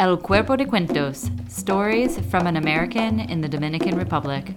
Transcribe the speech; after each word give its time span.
El 0.00 0.18
Cuerpo 0.20 0.56
de 0.56 0.66
Cuentos 0.66 1.30
Stories 1.50 2.18
from 2.30 2.46
an 2.46 2.56
American 2.56 3.20
in 3.20 3.42
the 3.42 3.48
Dominican 3.50 3.98
Republic. 3.98 4.54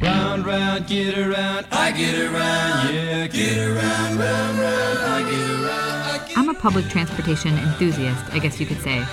Round, 0.00 0.46
round, 0.46 0.86
get 0.86 1.18
around, 1.18 1.66
I 1.72 1.90
get 1.90 2.20
around, 2.20 2.94
yeah, 2.94 3.26
get 3.26 3.58
around, 3.58 4.16
round, 4.16 4.58
round, 4.60 4.98
I 5.00 5.22
get 5.28 5.50
around. 5.50 6.22
I 6.22 6.24
get 6.28 6.38
I'm 6.38 6.48
a 6.48 6.54
public 6.54 6.84
transportation 6.84 7.58
enthusiast, 7.58 8.32
I 8.32 8.38
guess 8.38 8.60
you 8.60 8.66
could 8.66 8.80
say. 8.80 9.04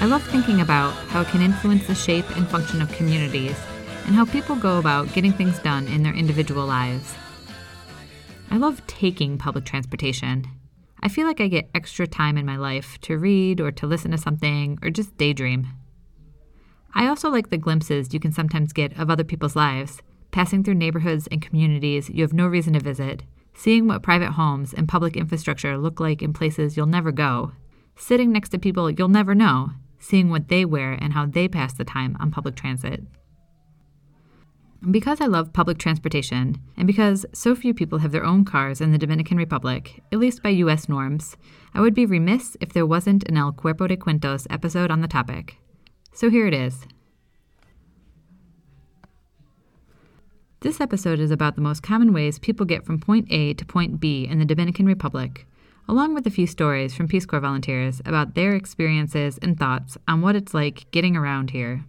I 0.00 0.06
love 0.06 0.22
thinking 0.22 0.60
about 0.60 0.92
how 1.08 1.22
it 1.22 1.26
can 1.26 1.42
influence 1.42 1.84
the 1.88 1.96
shape 1.96 2.30
and 2.36 2.46
function 2.46 2.80
of 2.80 2.92
communities 2.92 3.58
and 4.06 4.14
how 4.14 4.24
people 4.24 4.54
go 4.54 4.78
about 4.78 5.12
getting 5.12 5.32
things 5.32 5.58
done 5.58 5.88
in 5.88 6.04
their 6.04 6.14
individual 6.14 6.64
lives. 6.64 7.12
I 8.52 8.56
love 8.56 8.84
taking 8.88 9.38
public 9.38 9.64
transportation. 9.64 10.44
I 11.00 11.08
feel 11.08 11.24
like 11.24 11.40
I 11.40 11.46
get 11.46 11.70
extra 11.72 12.06
time 12.06 12.36
in 12.36 12.44
my 12.44 12.56
life 12.56 12.98
to 13.02 13.16
read 13.16 13.60
or 13.60 13.70
to 13.70 13.86
listen 13.86 14.10
to 14.10 14.18
something 14.18 14.76
or 14.82 14.90
just 14.90 15.16
daydream. 15.16 15.68
I 16.92 17.06
also 17.06 17.30
like 17.30 17.50
the 17.50 17.56
glimpses 17.56 18.12
you 18.12 18.18
can 18.18 18.32
sometimes 18.32 18.72
get 18.72 18.98
of 18.98 19.08
other 19.08 19.22
people's 19.22 19.54
lives, 19.54 20.02
passing 20.32 20.64
through 20.64 20.74
neighborhoods 20.74 21.28
and 21.28 21.40
communities 21.40 22.10
you 22.10 22.22
have 22.22 22.32
no 22.32 22.48
reason 22.48 22.72
to 22.72 22.80
visit, 22.80 23.22
seeing 23.54 23.86
what 23.86 24.02
private 24.02 24.32
homes 24.32 24.74
and 24.74 24.88
public 24.88 25.16
infrastructure 25.16 25.78
look 25.78 26.00
like 26.00 26.20
in 26.20 26.32
places 26.32 26.76
you'll 26.76 26.86
never 26.86 27.12
go, 27.12 27.52
sitting 27.94 28.32
next 28.32 28.48
to 28.48 28.58
people 28.58 28.90
you'll 28.90 29.08
never 29.08 29.32
know, 29.32 29.70
seeing 30.00 30.28
what 30.28 30.48
they 30.48 30.64
wear 30.64 30.94
and 30.94 31.12
how 31.12 31.24
they 31.24 31.46
pass 31.46 31.72
the 31.72 31.84
time 31.84 32.16
on 32.18 32.32
public 32.32 32.56
transit. 32.56 33.04
Because 34.88 35.20
I 35.20 35.26
love 35.26 35.52
public 35.52 35.76
transportation, 35.76 36.56
and 36.74 36.86
because 36.86 37.26
so 37.34 37.54
few 37.54 37.74
people 37.74 37.98
have 37.98 38.12
their 38.12 38.24
own 38.24 38.46
cars 38.46 38.80
in 38.80 38.92
the 38.92 38.98
Dominican 38.98 39.36
Republic, 39.36 40.02
at 40.10 40.18
least 40.18 40.42
by 40.42 40.48
US 40.48 40.88
norms, 40.88 41.36
I 41.74 41.82
would 41.82 41.94
be 41.94 42.06
remiss 42.06 42.56
if 42.62 42.72
there 42.72 42.86
wasn't 42.86 43.28
an 43.28 43.36
El 43.36 43.52
Cuerpo 43.52 43.86
de 43.86 43.96
Cuentos 43.98 44.46
episode 44.48 44.90
on 44.90 45.02
the 45.02 45.08
topic. 45.08 45.58
So 46.14 46.30
here 46.30 46.46
it 46.46 46.54
is. 46.54 46.86
This 50.60 50.80
episode 50.80 51.20
is 51.20 51.30
about 51.30 51.56
the 51.56 51.62
most 51.62 51.82
common 51.82 52.14
ways 52.14 52.38
people 52.38 52.64
get 52.64 52.86
from 52.86 52.98
point 52.98 53.26
A 53.30 53.52
to 53.54 53.64
point 53.66 54.00
B 54.00 54.26
in 54.26 54.38
the 54.38 54.46
Dominican 54.46 54.86
Republic, 54.86 55.46
along 55.88 56.14
with 56.14 56.26
a 56.26 56.30
few 56.30 56.46
stories 56.46 56.94
from 56.94 57.06
Peace 57.06 57.26
Corps 57.26 57.40
volunteers 57.40 58.00
about 58.06 58.34
their 58.34 58.54
experiences 58.54 59.38
and 59.42 59.58
thoughts 59.58 59.98
on 60.08 60.22
what 60.22 60.36
it's 60.36 60.54
like 60.54 60.90
getting 60.90 61.16
around 61.16 61.50
here. 61.50 61.84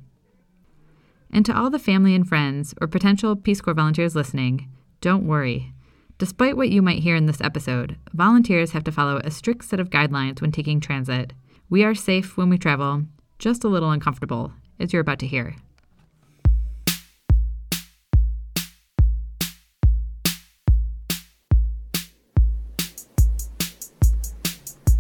And 1.34 1.46
to 1.46 1.58
all 1.58 1.70
the 1.70 1.80
family 1.80 2.14
and 2.14 2.28
friends 2.28 2.74
or 2.82 2.88
potential 2.88 3.38
Peace 3.38 3.62
Corps 3.62 3.74
volunteers 3.74 4.16
listening, 4.16 4.68
don't 5.00 5.26
worry. 5.26 5.74
Despite 6.18 6.58
what 6.58 6.70
you 6.70 6.82
might 6.82 7.04
hear 7.04 7.16
in 7.16 7.26
this 7.26 7.40
episode, 7.40 7.96
volunteers 8.14 8.72
have 8.72 8.84
to 8.84 8.92
follow 8.92 9.18
a 9.24 9.32
strict 9.32 9.64
set 9.64 9.80
of 9.80 9.90
guidelines 9.90 10.42
when 10.42 10.52
taking 10.52 10.82
transit. 10.82 11.32
We 11.70 11.86
are 11.86 11.96
safe 11.96 12.36
when 12.36 12.50
we 12.50 12.58
travel, 12.58 13.06
just 13.40 13.64
a 13.64 13.70
little 13.70 13.92
uncomfortable, 13.92 14.52
as 14.78 14.92
you're 14.92 15.02
about 15.02 15.20
to 15.20 15.28
hear. 15.28 15.56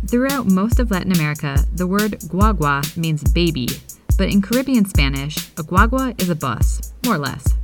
Throughout 0.07 0.45
most 0.45 0.79
of 0.79 0.91
Latin 0.91 1.11
America, 1.11 1.57
the 1.73 1.87
word 1.87 2.13
guagua 2.21 2.97
means 2.97 3.23
baby, 3.31 3.67
but 4.17 4.29
in 4.29 4.41
Caribbean 4.41 4.85
Spanish, 4.85 5.37
a 5.57 5.63
guagua 5.63 6.19
is 6.21 6.29
a 6.29 6.35
bus, 6.35 6.93
more 7.05 7.15
or 7.15 7.17
less. 7.17 7.55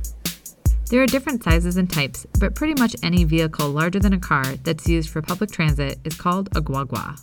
There 0.90 1.02
are 1.02 1.06
different 1.06 1.44
sizes 1.44 1.76
and 1.76 1.90
types, 1.90 2.26
but 2.40 2.54
pretty 2.54 2.80
much 2.80 2.96
any 3.02 3.24
vehicle 3.24 3.68
larger 3.70 3.98
than 3.98 4.14
a 4.14 4.18
car 4.18 4.44
that's 4.64 4.88
used 4.88 5.10
for 5.10 5.20
public 5.20 5.50
transit 5.50 5.98
is 6.04 6.16
called 6.16 6.48
a 6.56 6.62
guagua. 6.62 7.20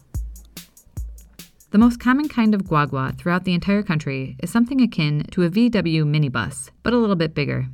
The 1.72 1.80
most 1.80 2.00
common 2.00 2.30
kind 2.30 2.53
of 2.53 2.64
guagua 2.64 3.18
throughout 3.18 3.44
the 3.44 3.53
entire 3.53 3.84
country 3.84 4.38
is 4.41 4.50
something 4.50 4.81
akin 4.81 5.25
to 5.31 5.44
a 5.44 5.50
VW 5.50 6.03
minibus, 6.03 6.69
but 6.84 6.94
a 6.94 6.97
little 6.97 7.16
bit 7.16 7.34
bigger. 7.34 7.68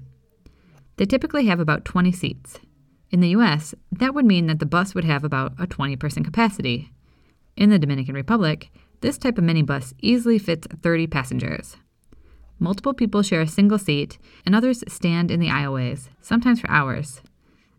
They 0.95 1.06
typically 1.06 1.45
have 1.47 1.59
about 1.59 1.85
20 1.85 2.12
seats. 2.12 2.59
In 3.12 3.19
the 3.19 3.35
US, 3.35 3.75
that 3.91 4.16
would 4.16 4.25
mean 4.25 4.47
that 4.47 4.59
the 4.59 4.66
bus 4.66 4.95
would 4.95 5.03
have 5.03 5.23
about 5.23 5.53
a 5.59 5.68
20 5.68 5.97
person 5.97 6.23
capacity. 6.23 6.91
In 7.57 7.69
the 7.69 7.78
Dominican 7.78 8.16
Republic, 8.16 8.72
this 9.01 9.17
type 9.17 9.38
of 9.38 9.44
minibus 9.44 9.94
easily 10.00 10.39
fits 10.39 10.67
30 10.81 11.07
passengers. 11.07 11.78
Multiple 12.59 12.94
people 12.94 13.23
share 13.23 13.41
a 13.41 13.47
single 13.47 13.79
seat, 13.79 14.19
and 14.45 14.56
others 14.56 14.84
stand 14.88 15.31
in 15.31 15.39
the 15.39 15.47
aisleways, 15.47 16.09
sometimes 16.22 16.62
for 16.62 16.69
hours. 16.69 17.22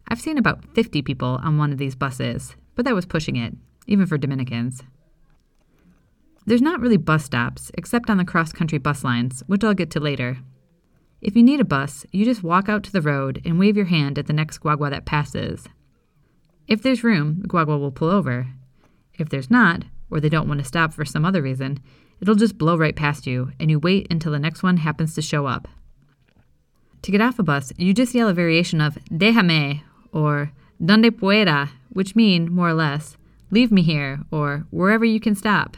I've 0.09 0.21
seen 0.21 0.37
about 0.37 0.65
50 0.75 1.03
people 1.03 1.41
on 1.43 1.57
one 1.57 1.73
of 1.73 1.79
these 1.79 1.95
buses, 1.95 2.57
but 2.75 2.85
that 2.85 2.95
was 2.95 3.07
pushing 3.07 3.37
it, 3.37 3.55
even 3.87 4.07
for 4.07 4.19
Dominicans. 4.19 4.83
There's 6.45 6.61
not 6.61 6.81
really 6.81 6.97
bus 6.97 7.25
stops, 7.25 7.71
except 7.75 8.11
on 8.11 8.17
the 8.17 8.25
cross 8.25 8.53
country 8.53 8.79
bus 8.79 9.05
lines, 9.05 9.45
which 9.47 9.63
I'll 9.63 9.75
get 9.75 9.91
to 9.93 10.01
later. 10.01 10.39
If 11.21 11.37
you 11.37 11.45
need 11.45 11.61
a 11.61 11.65
bus, 11.65 12.05
you 12.11 12.25
just 12.25 12.43
walk 12.43 12.69
out 12.69 12.83
to 12.83 12.93
the 12.93 13.01
road 13.01 13.41
and 13.45 13.61
wave 13.61 13.77
your 13.77 13.87
hand 13.87 14.19
at 14.19 14.27
the 14.27 14.33
next 14.33 14.59
guagua 14.59 14.91
that 14.91 15.07
passes. 15.07 15.69
If 16.67 16.83
there's 16.83 17.05
room, 17.05 17.43
the 17.43 17.49
guagua 17.49 17.79
will 17.79 17.93
pull 17.93 18.11
over. 18.11 18.49
If 19.15 19.29
there's 19.29 19.51
not, 19.51 19.85
or 20.13 20.21
they 20.21 20.29
don't 20.29 20.47
want 20.47 20.61
to 20.61 20.65
stop 20.65 20.93
for 20.93 21.05
some 21.07 21.25
other 21.25 21.41
reason, 21.41 21.81
it'll 22.21 22.35
just 22.35 22.59
blow 22.59 22.77
right 22.77 22.95
past 22.95 23.27
you, 23.27 23.51
and 23.59 23.71
you 23.71 23.79
wait 23.79 24.07
until 24.11 24.31
the 24.31 24.39
next 24.39 24.63
one 24.63 24.77
happens 24.77 25.15
to 25.15 25.23
show 25.23 25.47
up. 25.47 25.67
To 27.01 27.11
get 27.11 27.23
off 27.23 27.39
a 27.39 27.43
bus, 27.43 27.73
you 27.79 27.95
just 27.95 28.15
yell 28.15 28.29
a 28.29 28.35
variation 28.35 28.81
of 28.81 28.99
déjame 29.11 29.81
or 30.13 30.53
donde 30.85 31.19
pueda, 31.19 31.71
which 31.89 32.15
mean, 32.15 32.53
more 32.53 32.69
or 32.69 32.75
less, 32.75 33.17
leave 33.51 33.73
me 33.73 33.83
here 33.83 34.21
or 34.31 34.67
wherever 34.71 35.05
you 35.05 35.19
can 35.19 35.35
stop. 35.35 35.77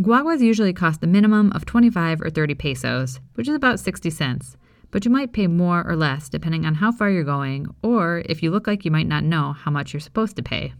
Guaguas 0.00 0.40
usually 0.40 0.72
cost 0.72 1.02
a 1.02 1.06
minimum 1.06 1.52
of 1.52 1.64
25 1.64 2.20
or 2.20 2.30
30 2.30 2.54
pesos, 2.54 3.20
which 3.34 3.48
is 3.48 3.54
about 3.54 3.80
60 3.80 4.10
cents, 4.10 4.56
but 4.90 5.04
you 5.04 5.10
might 5.10 5.32
pay 5.32 5.46
more 5.46 5.86
or 5.86 5.96
less 5.96 6.28
depending 6.28 6.66
on 6.66 6.74
how 6.74 6.92
far 6.92 7.08
you're 7.08 7.24
going 7.24 7.66
or 7.82 8.22
if 8.26 8.42
you 8.42 8.50
look 8.50 8.66
like 8.66 8.84
you 8.84 8.90
might 8.90 9.06
not 9.06 9.24
know 9.24 9.52
how 9.52 9.70
much 9.70 9.92
you're 9.92 10.00
supposed 10.00 10.36
to 10.36 10.42
pay. 10.42 10.72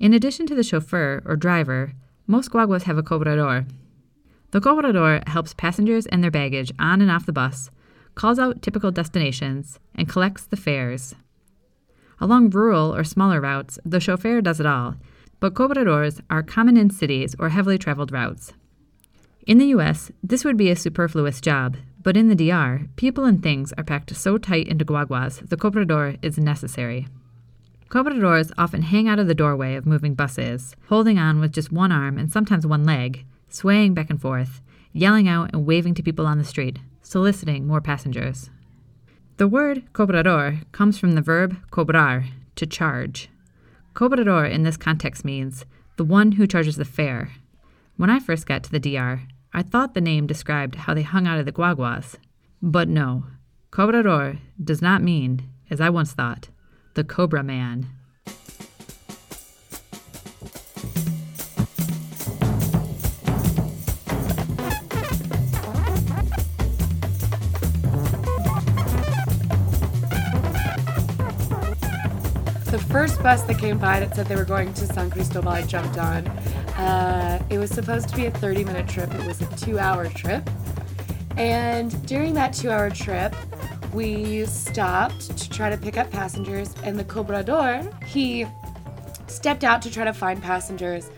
In 0.00 0.14
addition 0.14 0.46
to 0.46 0.54
the 0.54 0.62
chauffeur 0.62 1.22
or 1.26 1.36
driver, 1.36 1.92
most 2.26 2.50
guaguas 2.50 2.84
have 2.84 2.96
a 2.96 3.02
cobrador. 3.02 3.66
The 4.50 4.60
cobrador 4.60 5.22
helps 5.26 5.52
passengers 5.52 6.06
and 6.06 6.24
their 6.24 6.30
baggage 6.30 6.72
on 6.78 7.02
and 7.02 7.10
off 7.10 7.26
the 7.26 7.34
bus, 7.34 7.70
calls 8.14 8.38
out 8.38 8.62
typical 8.62 8.90
destinations, 8.90 9.78
and 9.94 10.08
collects 10.08 10.46
the 10.46 10.56
fares. 10.56 11.14
Along 12.18 12.48
rural 12.48 12.94
or 12.94 13.04
smaller 13.04 13.42
routes, 13.42 13.78
the 13.84 14.00
chauffeur 14.00 14.40
does 14.40 14.58
it 14.58 14.64
all, 14.64 14.96
but 15.38 15.54
cobradors 15.54 16.22
are 16.30 16.42
common 16.42 16.78
in 16.78 16.88
cities 16.88 17.36
or 17.38 17.50
heavily 17.50 17.76
traveled 17.76 18.10
routes. 18.10 18.54
In 19.46 19.58
the 19.58 19.66
US, 19.66 20.10
this 20.22 20.46
would 20.46 20.56
be 20.56 20.70
a 20.70 20.76
superfluous 20.76 21.42
job, 21.42 21.76
but 22.02 22.16
in 22.16 22.28
the 22.28 22.34
DR, 22.34 22.88
people 22.96 23.24
and 23.24 23.42
things 23.42 23.74
are 23.76 23.84
packed 23.84 24.16
so 24.16 24.38
tight 24.38 24.66
into 24.66 24.84
guaguas, 24.84 25.46
the 25.46 25.58
cobrador 25.58 26.16
is 26.22 26.38
necessary. 26.38 27.06
Cobradors 27.90 28.52
often 28.56 28.82
hang 28.82 29.08
out 29.08 29.18
of 29.18 29.26
the 29.26 29.34
doorway 29.34 29.74
of 29.74 29.84
moving 29.84 30.14
buses, 30.14 30.76
holding 30.88 31.18
on 31.18 31.40
with 31.40 31.52
just 31.52 31.72
one 31.72 31.90
arm 31.90 32.18
and 32.18 32.30
sometimes 32.30 32.64
one 32.64 32.84
leg, 32.84 33.26
swaying 33.48 33.94
back 33.94 34.08
and 34.08 34.20
forth, 34.20 34.62
yelling 34.92 35.26
out 35.26 35.50
and 35.52 35.66
waving 35.66 35.94
to 35.94 36.02
people 36.02 36.24
on 36.24 36.38
the 36.38 36.44
street, 36.44 36.78
soliciting 37.02 37.66
more 37.66 37.80
passengers. 37.80 38.48
The 39.38 39.48
word 39.48 39.92
cobrador 39.92 40.60
comes 40.70 40.98
from 40.98 41.16
the 41.16 41.20
verb 41.20 41.56
cobrar, 41.72 42.26
to 42.54 42.64
charge. 42.64 43.28
Cobrador 43.92 44.44
in 44.44 44.62
this 44.62 44.76
context 44.76 45.24
means 45.24 45.64
the 45.96 46.04
one 46.04 46.32
who 46.32 46.46
charges 46.46 46.76
the 46.76 46.84
fare. 46.84 47.32
When 47.96 48.08
I 48.08 48.20
first 48.20 48.46
got 48.46 48.62
to 48.62 48.70
the 48.70 48.78
DR, 48.78 49.22
I 49.52 49.62
thought 49.62 49.94
the 49.94 50.00
name 50.00 50.28
described 50.28 50.76
how 50.76 50.94
they 50.94 51.02
hung 51.02 51.26
out 51.26 51.40
of 51.40 51.44
the 51.44 51.50
guaguas. 51.52 52.18
But 52.62 52.88
no, 52.88 53.24
cobrador 53.72 54.38
does 54.62 54.80
not 54.80 55.02
mean, 55.02 55.48
as 55.68 55.80
I 55.80 55.90
once 55.90 56.12
thought, 56.12 56.50
the 57.00 57.04
Cobra 57.04 57.42
Man. 57.42 57.86
The 72.66 72.78
first 72.90 73.22
bus 73.22 73.40
that 73.44 73.58
came 73.58 73.78
by 73.78 74.00
that 74.00 74.14
said 74.14 74.26
they 74.26 74.36
were 74.36 74.44
going 74.44 74.74
to 74.74 74.86
San 74.86 75.10
Cristobal, 75.10 75.48
I 75.48 75.62
jumped 75.62 75.96
on. 75.96 76.26
Uh, 76.76 77.42
it 77.48 77.56
was 77.56 77.70
supposed 77.70 78.10
to 78.10 78.16
be 78.16 78.26
a 78.26 78.30
30 78.30 78.64
minute 78.64 78.86
trip, 78.86 79.10
it 79.14 79.26
was 79.26 79.40
a 79.40 79.46
two 79.56 79.78
hour 79.78 80.06
trip. 80.10 80.50
And 81.38 82.06
during 82.06 82.34
that 82.34 82.52
two 82.52 82.70
hour 82.70 82.90
trip, 82.90 83.34
we 83.92 84.46
stopped 84.46 85.36
to 85.36 85.50
try 85.50 85.70
to 85.70 85.76
pick 85.76 85.96
up 85.96 86.10
passengers, 86.10 86.74
and 86.84 86.98
the 86.98 87.04
cobrador, 87.04 87.90
he 88.06 88.46
stepped 89.26 89.64
out 89.64 89.82
to 89.82 89.90
try 89.90 90.04
to 90.04 90.12
find 90.12 90.42
passengers 90.42 91.10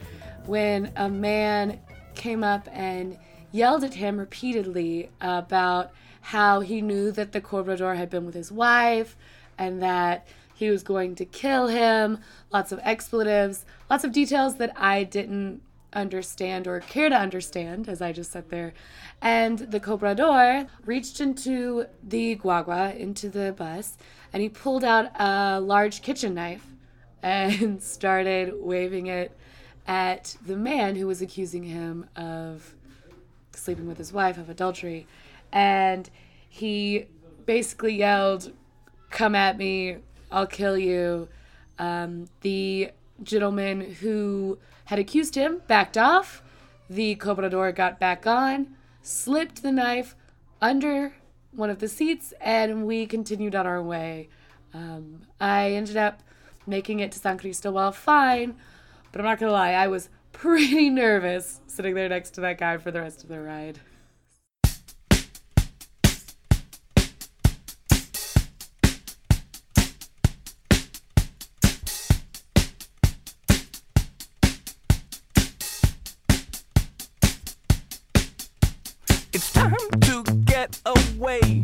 when 0.46 0.92
a 0.96 1.08
man 1.08 1.80
came 2.14 2.42
up 2.42 2.69
and 2.72 3.19
yelled 3.52 3.84
at 3.84 3.94
him 3.94 4.19
repeatedly 4.19 5.10
about 5.20 5.92
how 6.20 6.60
he 6.60 6.80
knew 6.80 7.10
that 7.10 7.32
the 7.32 7.40
cobrador 7.40 7.94
had 7.94 8.08
been 8.08 8.24
with 8.24 8.34
his 8.34 8.50
wife, 8.50 9.16
and 9.58 9.82
that 9.82 10.26
he 10.54 10.70
was 10.70 10.82
going 10.82 11.14
to 11.16 11.24
kill 11.24 11.66
him. 11.66 12.19
Lots 12.52 12.72
of 12.72 12.80
expletives, 12.82 13.64
lots 13.90 14.04
of 14.04 14.12
details 14.12 14.56
that 14.56 14.72
I 14.76 15.04
didn't 15.04 15.60
understand 15.93 16.67
or 16.67 16.81
care 16.81 17.09
to 17.09 17.15
understand 17.15 17.89
as 17.89 18.00
I 18.00 18.12
just 18.12 18.33
sat 18.33 18.50
there. 18.50 18.73
And 19.21 19.59
the 19.59 19.81
cobrador 19.81 20.67
reached 20.85 21.21
into 21.21 21.87
the 22.03 22.37
guagua, 22.37 22.97
into 22.97 23.29
the 23.29 23.53
bus, 23.53 23.97
and 24.33 24.43
he 24.43 24.49
pulled 24.49 24.85
out 24.85 25.11
a 25.21 25.61
large 25.61 26.03
kitchen 26.03 26.35
knife 26.35 26.67
and 27.23 27.83
started 27.83 28.55
waving 28.56 29.06
it 29.06 29.37
at 29.87 30.37
the 30.44 30.56
man 30.56 30.97
who 30.97 31.06
was 31.06 31.23
accusing 31.23 31.65
him 31.65 32.09
of 32.17 32.75
sleeping 33.53 33.87
with 33.87 33.99
his 33.99 34.12
wife, 34.12 34.39
of 34.39 34.49
adultery. 34.49 35.06
And 35.53 36.09
he 36.49 37.06
basically 37.47 37.94
yelled, 37.94 38.53
Come 39.11 39.35
at 39.35 39.59
me, 39.59 39.99
I'll 40.31 40.47
kill 40.47 40.79
you. 40.79 41.29
Um, 41.79 42.29
the 42.41 42.93
gentleman 43.23 43.81
who 43.81 44.59
had 44.93 44.99
accused 44.99 45.37
him 45.37 45.62
backed 45.69 45.97
off. 45.97 46.43
The 46.91 47.15
cobrador 47.15 47.73
got 47.73 47.99
back 47.99 48.27
on, 48.27 48.77
slipped 49.00 49.62
the 49.62 49.73
knife 49.73 50.15
under 50.61 51.15
one 51.50 51.71
of 51.71 51.79
the 51.79 51.89
seats, 51.89 52.35
and 52.43 52.87
we 52.87 53.06
continued 53.06 53.55
on 53.55 53.67
our 53.67 53.83
way. 53.83 54.29
Um, 54.75 55.23
I 55.41 55.71
ended 55.71 55.97
up 55.97 56.23
making 56.67 57.00
it 57.00 57.11
to 57.12 57.19
San 57.19 57.39
Cristobal 57.39 57.91
fine, 57.93 58.55
but 59.11 59.23
I'm 59.23 59.25
not 59.25 59.39
gonna 59.41 59.53
lie, 59.53 59.73
I 59.73 59.89
was 59.89 60.11
pretty 60.33 60.91
nervous 60.91 61.62
sitting 61.67 61.94
there 61.94 62.11
next 62.11 62.33
to 62.33 62.43
that 62.43 62.59
guy 62.59 62.77
for 62.77 62.91
the 62.91 63.00
rest 63.00 63.23
of 63.23 63.31
the 63.31 63.41
ride. 63.41 63.81
Time 79.62 80.00
to 80.00 80.25
get 80.44 80.81
away. 80.87 81.62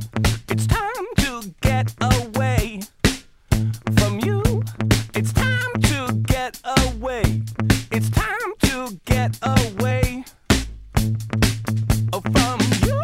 It's 0.48 0.66
time 0.68 1.06
to 1.16 1.54
get 1.62 1.92
away 2.00 2.80
from 3.98 4.20
you. 4.20 4.62
It's 5.14 5.32
time 5.32 5.72
to 5.82 6.12
get 6.26 6.60
away. 6.64 7.42
It's 7.90 8.08
time 8.10 8.52
to 8.60 9.00
get 9.04 9.36
away 9.42 10.24
oh, 12.12 12.20
from 12.20 12.60
you. 12.86 13.02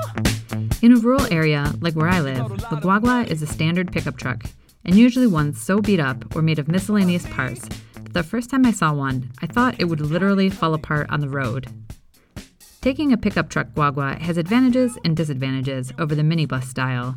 In 0.81 0.93
a 0.93 1.01
rural 1.01 1.27
area 1.33 1.73
like 1.81 1.95
where 1.95 2.09
I 2.09 2.21
live, 2.21 2.49
the 2.49 2.77
guagua 2.77 3.27
is 3.27 3.43
a 3.43 3.49
standard 3.49 3.91
pickup 3.91 4.17
truck, 4.17 4.45
and 4.85 4.95
usually 4.95 5.27
one 5.27 5.55
so 5.55 5.81
beat 5.81 5.99
up 5.99 6.37
or 6.37 6.43
made 6.43 6.61
of 6.61 6.69
miscellaneous 6.69 7.27
parts 7.27 7.69
that 7.95 8.13
the 8.13 8.23
first 8.23 8.49
time 8.49 8.65
I 8.65 8.71
saw 8.71 8.93
one, 8.93 9.33
I 9.43 9.47
thought 9.47 9.75
it 9.81 9.87
would 9.87 10.01
literally 10.01 10.51
fall 10.51 10.73
apart 10.73 11.11
on 11.11 11.19
the 11.19 11.29
road. 11.29 11.67
Taking 12.85 13.15
a 13.15 13.17
pickup 13.17 13.49
truck 13.49 13.69
guagua 13.69 14.19
has 14.19 14.37
advantages 14.37 14.99
and 15.07 15.17
disadvantages 15.17 15.91
over 15.99 16.15
the 16.15 16.21
minibus 16.21 16.65
style. 16.65 17.17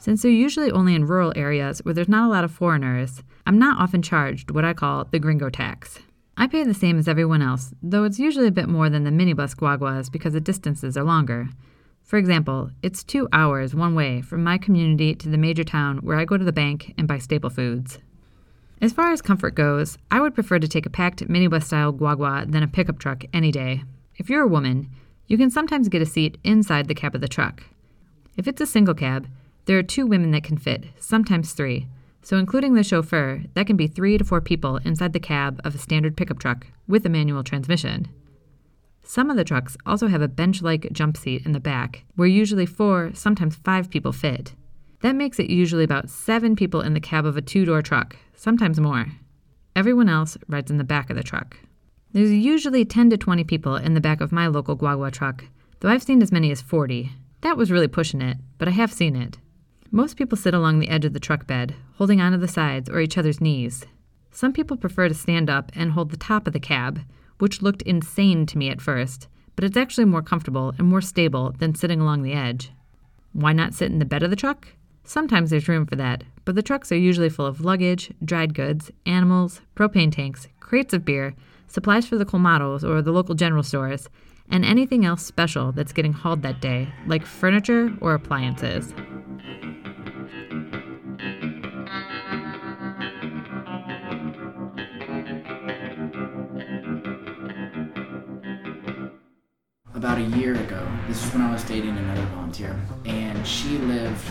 Since 0.00 0.22
they're 0.22 0.30
usually 0.32 0.72
only 0.72 0.96
in 0.96 1.06
rural 1.06 1.32
areas 1.36 1.78
where 1.84 1.94
there's 1.94 2.08
not 2.08 2.26
a 2.26 2.32
lot 2.32 2.42
of 2.42 2.50
foreigners, 2.50 3.22
I'm 3.46 3.60
not 3.60 3.80
often 3.80 4.02
charged 4.02 4.50
what 4.50 4.64
I 4.64 4.72
call 4.72 5.04
the 5.04 5.20
gringo 5.20 5.50
tax. 5.50 6.00
I 6.36 6.48
pay 6.48 6.64
the 6.64 6.74
same 6.74 6.98
as 6.98 7.06
everyone 7.06 7.42
else, 7.42 7.74
though 7.80 8.02
it's 8.02 8.18
usually 8.18 8.48
a 8.48 8.50
bit 8.50 8.68
more 8.68 8.90
than 8.90 9.04
the 9.04 9.12
minibus 9.12 9.54
guaguas 9.54 10.10
because 10.10 10.32
the 10.32 10.40
distances 10.40 10.96
are 10.96 11.04
longer. 11.04 11.48
For 12.02 12.16
example, 12.16 12.72
it's 12.82 13.04
two 13.04 13.28
hours 13.32 13.72
one 13.72 13.94
way 13.94 14.20
from 14.20 14.42
my 14.42 14.58
community 14.58 15.14
to 15.14 15.28
the 15.28 15.38
major 15.38 15.62
town 15.62 15.98
where 15.98 16.18
I 16.18 16.24
go 16.24 16.36
to 16.36 16.44
the 16.44 16.50
bank 16.50 16.92
and 16.98 17.06
buy 17.06 17.18
staple 17.18 17.50
foods. 17.50 18.00
As 18.80 18.92
far 18.92 19.12
as 19.12 19.22
comfort 19.22 19.54
goes, 19.54 19.96
I 20.10 20.20
would 20.20 20.34
prefer 20.34 20.58
to 20.58 20.66
take 20.66 20.86
a 20.86 20.90
packed 20.90 21.28
minibus 21.28 21.66
style 21.66 21.92
guagua 21.92 22.50
than 22.50 22.64
a 22.64 22.66
pickup 22.66 22.98
truck 22.98 23.22
any 23.32 23.52
day. 23.52 23.84
If 24.16 24.30
you're 24.30 24.42
a 24.42 24.48
woman, 24.48 24.90
you 25.26 25.36
can 25.36 25.50
sometimes 25.50 25.88
get 25.88 26.02
a 26.02 26.06
seat 26.06 26.38
inside 26.44 26.86
the 26.86 26.94
cab 26.94 27.14
of 27.14 27.20
the 27.20 27.28
truck. 27.28 27.62
If 28.36 28.46
it's 28.46 28.60
a 28.60 28.66
single 28.66 28.94
cab, 28.94 29.28
there 29.64 29.78
are 29.78 29.82
two 29.82 30.06
women 30.06 30.30
that 30.32 30.44
can 30.44 30.58
fit, 30.58 30.84
sometimes 30.98 31.52
three. 31.52 31.88
So, 32.22 32.38
including 32.38 32.74
the 32.74 32.84
chauffeur, 32.84 33.42
that 33.54 33.66
can 33.66 33.76
be 33.76 33.86
three 33.86 34.16
to 34.16 34.24
four 34.24 34.40
people 34.40 34.76
inside 34.78 35.12
the 35.12 35.20
cab 35.20 35.60
of 35.64 35.74
a 35.74 35.78
standard 35.78 36.16
pickup 36.16 36.38
truck 36.38 36.66
with 36.86 37.04
a 37.04 37.10
manual 37.10 37.42
transmission. 37.42 38.08
Some 39.02 39.30
of 39.30 39.36
the 39.36 39.44
trucks 39.44 39.76
also 39.84 40.06
have 40.06 40.22
a 40.22 40.28
bench 40.28 40.62
like 40.62 40.92
jump 40.92 41.16
seat 41.16 41.44
in 41.44 41.52
the 41.52 41.60
back, 41.60 42.04
where 42.16 42.28
usually 42.28 42.66
four, 42.66 43.10
sometimes 43.14 43.56
five 43.56 43.90
people 43.90 44.12
fit. 44.12 44.54
That 45.02 45.14
makes 45.14 45.38
it 45.38 45.50
usually 45.50 45.84
about 45.84 46.08
seven 46.08 46.56
people 46.56 46.80
in 46.80 46.94
the 46.94 47.00
cab 47.00 47.26
of 47.26 47.36
a 47.36 47.42
two 47.42 47.66
door 47.66 47.82
truck, 47.82 48.16
sometimes 48.34 48.80
more. 48.80 49.06
Everyone 49.76 50.08
else 50.08 50.38
rides 50.48 50.70
in 50.70 50.78
the 50.78 50.84
back 50.84 51.10
of 51.10 51.16
the 51.16 51.22
truck. 51.22 51.58
There's 52.14 52.30
usually 52.30 52.84
10 52.84 53.10
to 53.10 53.16
20 53.16 53.42
people 53.42 53.74
in 53.74 53.94
the 53.94 54.00
back 54.00 54.20
of 54.20 54.30
my 54.30 54.46
local 54.46 54.76
guagua 54.76 55.10
truck, 55.10 55.46
though 55.80 55.88
I've 55.88 56.04
seen 56.04 56.22
as 56.22 56.30
many 56.30 56.52
as 56.52 56.62
40. 56.62 57.10
That 57.40 57.56
was 57.56 57.72
really 57.72 57.88
pushing 57.88 58.22
it, 58.22 58.36
but 58.56 58.68
I 58.68 58.70
have 58.70 58.92
seen 58.92 59.16
it. 59.16 59.38
Most 59.90 60.16
people 60.16 60.38
sit 60.38 60.54
along 60.54 60.78
the 60.78 60.90
edge 60.90 61.04
of 61.04 61.12
the 61.12 61.18
truck 61.18 61.48
bed, 61.48 61.74
holding 61.96 62.20
onto 62.20 62.38
the 62.38 62.46
sides 62.46 62.88
or 62.88 63.00
each 63.00 63.18
other's 63.18 63.40
knees. 63.40 63.84
Some 64.30 64.52
people 64.52 64.76
prefer 64.76 65.08
to 65.08 65.14
stand 65.14 65.50
up 65.50 65.72
and 65.74 65.90
hold 65.90 66.12
the 66.12 66.16
top 66.16 66.46
of 66.46 66.52
the 66.52 66.60
cab, 66.60 67.00
which 67.40 67.62
looked 67.62 67.82
insane 67.82 68.46
to 68.46 68.58
me 68.58 68.70
at 68.70 68.80
first, 68.80 69.26
but 69.56 69.64
it's 69.64 69.76
actually 69.76 70.04
more 70.04 70.22
comfortable 70.22 70.72
and 70.78 70.86
more 70.86 71.00
stable 71.00 71.52
than 71.58 71.74
sitting 71.74 72.00
along 72.00 72.22
the 72.22 72.32
edge. 72.32 72.70
Why 73.32 73.52
not 73.52 73.74
sit 73.74 73.90
in 73.90 73.98
the 73.98 74.04
bed 74.04 74.22
of 74.22 74.30
the 74.30 74.36
truck? 74.36 74.68
Sometimes 75.02 75.50
there's 75.50 75.66
room 75.66 75.84
for 75.84 75.96
that, 75.96 76.22
but 76.44 76.54
the 76.54 76.62
trucks 76.62 76.92
are 76.92 76.96
usually 76.96 77.28
full 77.28 77.44
of 77.44 77.60
luggage, 77.62 78.12
dried 78.24 78.54
goods, 78.54 78.92
animals, 79.04 79.62
propane 79.74 80.12
tanks, 80.12 80.46
crates 80.60 80.94
of 80.94 81.04
beer, 81.04 81.34
supplies 81.74 82.06
for 82.06 82.16
the 82.16 82.24
colmados 82.24 82.84
or 82.84 83.02
the 83.02 83.10
local 83.10 83.34
general 83.34 83.64
stores, 83.64 84.08
and 84.48 84.64
anything 84.64 85.04
else 85.04 85.26
special 85.26 85.72
that's 85.72 85.92
getting 85.92 86.12
hauled 86.12 86.40
that 86.42 86.60
day, 86.60 86.88
like 87.08 87.26
furniture 87.26 87.92
or 88.00 88.14
appliances. 88.14 88.94
about 99.94 100.18
a 100.18 100.36
year 100.36 100.54
ago. 100.54 100.86
This 101.08 101.24
is 101.24 101.32
when 101.32 101.40
I 101.40 101.50
was 101.50 101.62
dating 101.64 101.96
another 101.96 102.26
volunteer, 102.34 102.78
and 103.06 103.46
she 103.46 103.78
lived. 103.78 104.30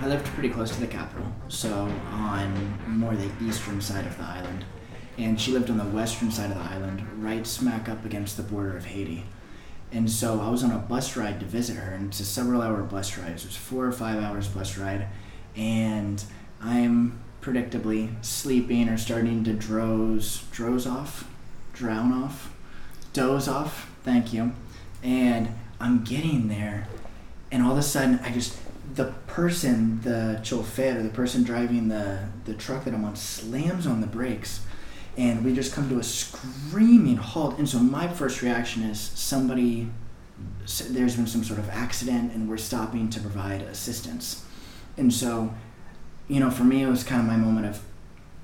I 0.00 0.06
lived 0.08 0.26
pretty 0.26 0.50
close 0.50 0.70
to 0.72 0.80
the 0.80 0.86
capital, 0.86 1.26
so 1.48 1.88
on 2.10 2.78
more 2.86 3.16
the 3.16 3.30
eastern 3.40 3.80
side 3.80 4.06
of 4.06 4.16
the 4.18 4.24
island, 4.24 4.66
and 5.18 5.40
she 5.40 5.52
lived 5.52 5.70
on 5.70 5.78
the 5.78 5.84
western 5.84 6.30
side 6.30 6.50
of 6.50 6.56
the 6.56 6.70
island, 6.70 7.06
right 7.22 7.46
smack 7.46 7.88
up 7.88 8.04
against 8.04 8.36
the 8.36 8.42
border 8.42 8.76
of 8.76 8.86
Haiti. 8.86 9.24
And 9.92 10.10
so 10.10 10.40
I 10.40 10.48
was 10.50 10.64
on 10.64 10.72
a 10.72 10.78
bus 10.78 11.16
ride 11.16 11.38
to 11.40 11.46
visit 11.46 11.76
her, 11.76 11.92
and 11.92 12.08
it's 12.08 12.20
a 12.20 12.24
several-hour 12.24 12.82
bus 12.82 13.16
ride. 13.16 13.28
It 13.28 13.44
was 13.44 13.56
four 13.56 13.86
or 13.86 13.92
five 13.92 14.22
hours 14.22 14.48
bus 14.48 14.76
ride, 14.76 15.06
and 15.54 16.22
I'm 16.60 17.20
predictably 17.40 18.12
sleeping 18.24 18.88
or 18.88 18.96
starting 18.96 19.44
to 19.44 19.52
droze, 19.52 20.44
droze 20.50 20.86
off, 20.86 21.28
drown 21.72 22.12
off, 22.12 22.52
doze 23.12 23.46
off. 23.46 23.90
Thank 24.02 24.32
you. 24.32 24.52
And 25.02 25.54
I'm 25.78 26.02
getting 26.02 26.48
there, 26.48 26.88
and 27.52 27.62
all 27.62 27.72
of 27.72 27.78
a 27.78 27.82
sudden, 27.82 28.18
I 28.24 28.32
just 28.32 28.58
the 28.94 29.12
person, 29.26 30.00
the 30.02 30.40
chauffeur, 30.42 31.02
the 31.02 31.08
person 31.08 31.42
driving 31.42 31.88
the 31.88 32.20
the 32.46 32.54
truck 32.54 32.84
that 32.84 32.94
I'm 32.94 33.04
on, 33.04 33.16
slams 33.16 33.86
on 33.86 34.00
the 34.00 34.06
brakes, 34.06 34.60
and 35.16 35.44
we 35.44 35.54
just 35.54 35.72
come 35.72 35.88
to 35.88 35.98
a 35.98 36.02
screaming 36.02 37.16
halt. 37.16 37.58
And 37.58 37.68
so 37.68 37.78
my 37.78 38.08
first 38.08 38.42
reaction 38.42 38.82
is 38.82 39.00
somebody, 39.00 39.90
there's 40.88 41.16
been 41.16 41.26
some 41.26 41.44
sort 41.44 41.58
of 41.58 41.68
accident, 41.70 42.32
and 42.32 42.48
we're 42.48 42.56
stopping 42.56 43.08
to 43.10 43.20
provide 43.20 43.62
assistance. 43.62 44.44
And 44.96 45.12
so, 45.12 45.54
you 46.28 46.40
know, 46.40 46.50
for 46.50 46.64
me, 46.64 46.82
it 46.82 46.88
was 46.88 47.04
kind 47.04 47.20
of 47.20 47.26
my 47.26 47.36
moment 47.36 47.66
of, 47.66 47.82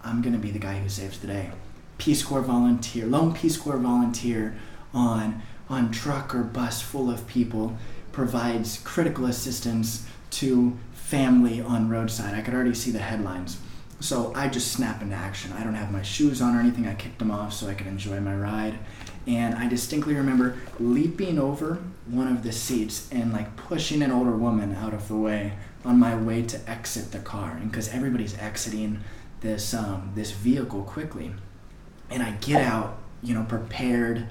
I'm 0.02 0.22
gonna 0.22 0.38
be 0.38 0.50
the 0.50 0.58
guy 0.58 0.78
who 0.78 0.88
saves 0.88 1.18
the 1.18 1.26
day. 1.26 1.50
Peace 1.98 2.22
Corps 2.22 2.40
volunteer, 2.40 3.06
lone 3.06 3.34
Peace 3.34 3.56
Corps 3.56 3.76
volunteer 3.76 4.56
on 4.94 5.42
on 5.68 5.92
truck 5.92 6.34
or 6.34 6.42
bus 6.42 6.82
full 6.82 7.08
of 7.08 7.26
people 7.28 7.76
provides 8.12 8.80
critical 8.82 9.26
assistance 9.26 10.04
to 10.30 10.76
family 10.92 11.60
on 11.60 11.88
roadside. 11.88 12.34
I 12.34 12.40
could 12.42 12.54
already 12.54 12.74
see 12.74 12.90
the 12.90 12.98
headlines. 12.98 13.58
So 14.00 14.32
I 14.34 14.48
just 14.48 14.72
snap 14.72 15.02
into 15.02 15.14
action. 15.14 15.52
I 15.52 15.62
don't 15.62 15.74
have 15.74 15.92
my 15.92 16.02
shoes 16.02 16.40
on 16.40 16.56
or 16.56 16.60
anything. 16.60 16.86
I 16.86 16.94
kicked 16.94 17.18
them 17.18 17.30
off 17.30 17.52
so 17.52 17.68
I 17.68 17.74
could 17.74 17.86
enjoy 17.86 18.18
my 18.20 18.34
ride. 18.34 18.78
And 19.26 19.54
I 19.54 19.68
distinctly 19.68 20.14
remember 20.14 20.56
leaping 20.78 21.38
over 21.38 21.82
one 22.06 22.26
of 22.26 22.42
the 22.42 22.52
seats 22.52 23.08
and 23.12 23.32
like 23.32 23.56
pushing 23.56 24.02
an 24.02 24.10
older 24.10 24.34
woman 24.34 24.74
out 24.74 24.94
of 24.94 25.08
the 25.08 25.16
way 25.16 25.52
on 25.84 25.98
my 25.98 26.16
way 26.16 26.42
to 26.42 26.70
exit 26.70 27.12
the 27.12 27.18
car. 27.18 27.52
And 27.52 27.70
because 27.70 27.88
everybody's 27.90 28.36
exiting 28.38 29.00
this 29.40 29.74
um, 29.74 30.12
this 30.14 30.30
vehicle 30.30 30.82
quickly, 30.82 31.32
and 32.08 32.22
I 32.22 32.32
get 32.32 32.62
out, 32.62 32.98
you 33.22 33.34
know, 33.34 33.44
prepared 33.44 34.26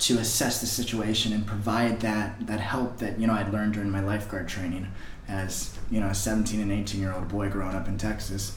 to 0.00 0.18
assess 0.18 0.60
the 0.60 0.66
situation 0.66 1.32
and 1.32 1.46
provide 1.46 2.00
that 2.00 2.46
that 2.46 2.60
help 2.60 2.98
that 2.98 3.18
you 3.18 3.26
know 3.26 3.32
I'd 3.32 3.52
learned 3.52 3.74
during 3.74 3.90
my 3.90 4.00
lifeguard 4.00 4.48
training. 4.48 4.88
As 5.28 5.76
you 5.90 6.00
know 6.00 6.08
a 6.08 6.14
17 6.14 6.60
and 6.60 6.72
18 6.72 7.00
year 7.00 7.12
old 7.12 7.28
boy 7.28 7.48
growing 7.48 7.74
up 7.74 7.88
in 7.88 7.98
Texas, 7.98 8.56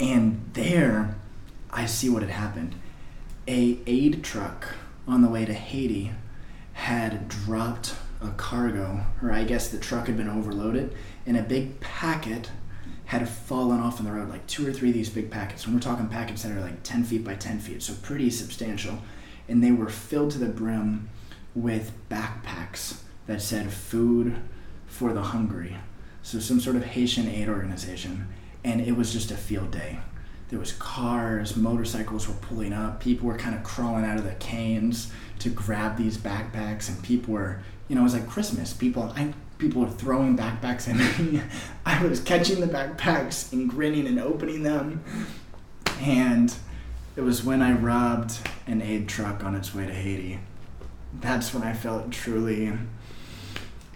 and 0.00 0.50
there 0.52 1.16
I 1.70 1.86
see 1.86 2.08
what 2.08 2.22
had 2.22 2.30
happened. 2.30 2.74
A 3.48 3.78
aid 3.86 4.22
truck 4.22 4.74
on 5.06 5.22
the 5.22 5.28
way 5.28 5.44
to 5.44 5.54
Haiti 5.54 6.12
had 6.74 7.28
dropped 7.28 7.94
a 8.20 8.30
cargo, 8.30 9.00
or 9.22 9.32
I 9.32 9.44
guess 9.44 9.68
the 9.68 9.78
truck 9.78 10.06
had 10.06 10.16
been 10.16 10.28
overloaded, 10.28 10.94
and 11.26 11.36
a 11.36 11.42
big 11.42 11.80
packet 11.80 12.50
had 13.06 13.28
fallen 13.28 13.80
off 13.80 13.98
on 13.98 14.06
the 14.06 14.12
road, 14.12 14.28
like 14.28 14.46
two 14.46 14.66
or 14.66 14.72
three 14.72 14.88
of 14.88 14.94
these 14.94 15.10
big 15.10 15.30
packets. 15.30 15.64
And 15.64 15.74
we're 15.74 15.80
talking 15.80 16.08
packets 16.08 16.42
that 16.42 16.52
are 16.52 16.60
like 16.60 16.82
10 16.82 17.04
feet 17.04 17.24
by 17.24 17.34
10 17.34 17.58
feet, 17.58 17.82
so 17.82 17.94
pretty 18.02 18.30
substantial. 18.30 18.98
And 19.48 19.62
they 19.62 19.72
were 19.72 19.90
filled 19.90 20.30
to 20.32 20.38
the 20.38 20.46
brim 20.46 21.10
with 21.54 21.92
backpacks 22.08 23.00
that 23.26 23.42
said 23.42 23.72
food 23.72 24.36
for 24.86 25.12
the 25.12 25.22
hungry. 25.22 25.76
So 26.22 26.38
some 26.38 26.60
sort 26.60 26.76
of 26.76 26.84
Haitian 26.84 27.28
aid 27.28 27.48
organization. 27.48 28.28
And 28.64 28.80
it 28.80 28.96
was 28.96 29.12
just 29.12 29.30
a 29.30 29.36
field 29.36 29.70
day. 29.70 29.98
There 30.52 30.58
was 30.58 30.72
cars, 30.72 31.56
motorcycles 31.56 32.28
were 32.28 32.34
pulling 32.34 32.74
up, 32.74 33.00
people 33.00 33.26
were 33.26 33.38
kind 33.38 33.54
of 33.54 33.64
crawling 33.64 34.04
out 34.04 34.18
of 34.18 34.24
the 34.24 34.34
canes 34.34 35.10
to 35.38 35.48
grab 35.48 35.96
these 35.96 36.18
backpacks, 36.18 36.88
and 36.90 37.02
people 37.02 37.32
were, 37.32 37.60
you 37.88 37.94
know, 37.94 38.02
it 38.02 38.04
was 38.04 38.12
like 38.12 38.28
Christmas. 38.28 38.74
People, 38.74 39.12
I, 39.16 39.32
people 39.56 39.80
were 39.80 39.88
throwing 39.88 40.36
backpacks 40.36 40.88
at 40.88 41.18
me. 41.18 41.40
I 41.86 42.04
was 42.04 42.20
catching 42.20 42.60
the 42.60 42.66
backpacks 42.66 43.50
and 43.52 43.68
grinning 43.68 44.06
and 44.06 44.20
opening 44.20 44.62
them, 44.62 45.02
and 46.00 46.54
it 47.16 47.22
was 47.22 47.42
when 47.42 47.62
I 47.62 47.72
robbed 47.72 48.38
an 48.66 48.82
aid 48.82 49.08
truck 49.08 49.42
on 49.42 49.54
its 49.54 49.74
way 49.74 49.86
to 49.86 49.92
Haiti. 49.94 50.38
That's 51.20 51.54
when 51.54 51.62
I 51.62 51.72
felt 51.72 52.10
truly 52.10 52.72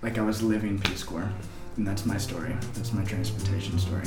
like 0.00 0.16
I 0.16 0.22
was 0.22 0.42
living 0.42 0.80
Peace 0.80 1.04
Corps. 1.04 1.32
And 1.76 1.86
that's 1.86 2.06
my 2.06 2.16
story. 2.16 2.56
That's 2.74 2.94
my 2.94 3.04
transportation 3.04 3.78
story. 3.78 4.04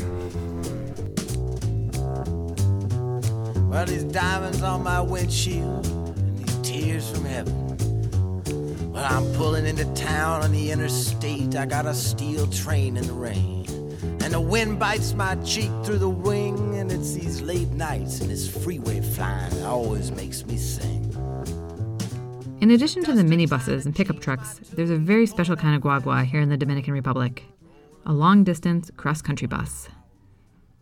Well, 3.69 3.85
these 3.85 4.05
diamonds 4.05 4.63
on 4.63 4.83
my 4.83 4.99
windshield 4.99 5.85
and 5.85 6.39
these 6.39 6.57
tears 6.67 7.11
from 7.11 7.25
heaven. 7.25 8.91
Well, 8.91 9.05
I'm 9.05 9.31
pulling 9.35 9.67
into 9.67 9.85
town 9.93 10.41
on 10.41 10.51
the 10.51 10.71
interstate. 10.71 11.55
I 11.55 11.67
got 11.67 11.85
a 11.85 11.93
steel 11.93 12.47
train 12.47 12.97
in 12.97 13.05
the 13.05 13.13
rain. 13.13 13.67
And 14.23 14.33
the 14.33 14.41
wind 14.41 14.79
bites 14.79 15.13
my 15.13 15.35
cheek 15.35 15.69
through 15.83 15.99
the 15.99 16.09
wing. 16.09 16.75
And 16.79 16.91
it's 16.91 17.13
these 17.13 17.39
late 17.41 17.69
nights 17.69 18.19
and 18.21 18.31
this 18.31 18.49
freeway 18.63 18.99
flying 19.01 19.51
that 19.51 19.65
always 19.65 20.11
makes 20.11 20.43
me 20.43 20.57
sing. 20.57 21.05
In 22.61 22.71
addition 22.71 23.03
to 23.03 23.13
the 23.13 23.21
minibuses 23.21 23.85
and 23.85 23.95
pickup 23.95 24.19
trucks, 24.19 24.59
there's 24.73 24.89
a 24.89 24.97
very 24.97 25.27
special 25.27 25.55
kind 25.55 25.75
of 25.75 25.83
guagua 25.83 26.25
here 26.25 26.41
in 26.41 26.49
the 26.49 26.57
Dominican 26.57 26.93
Republic 26.93 27.43
a 28.05 28.13
long 28.13 28.43
distance 28.43 28.91
cross 28.97 29.21
country 29.21 29.47
bus. 29.47 29.89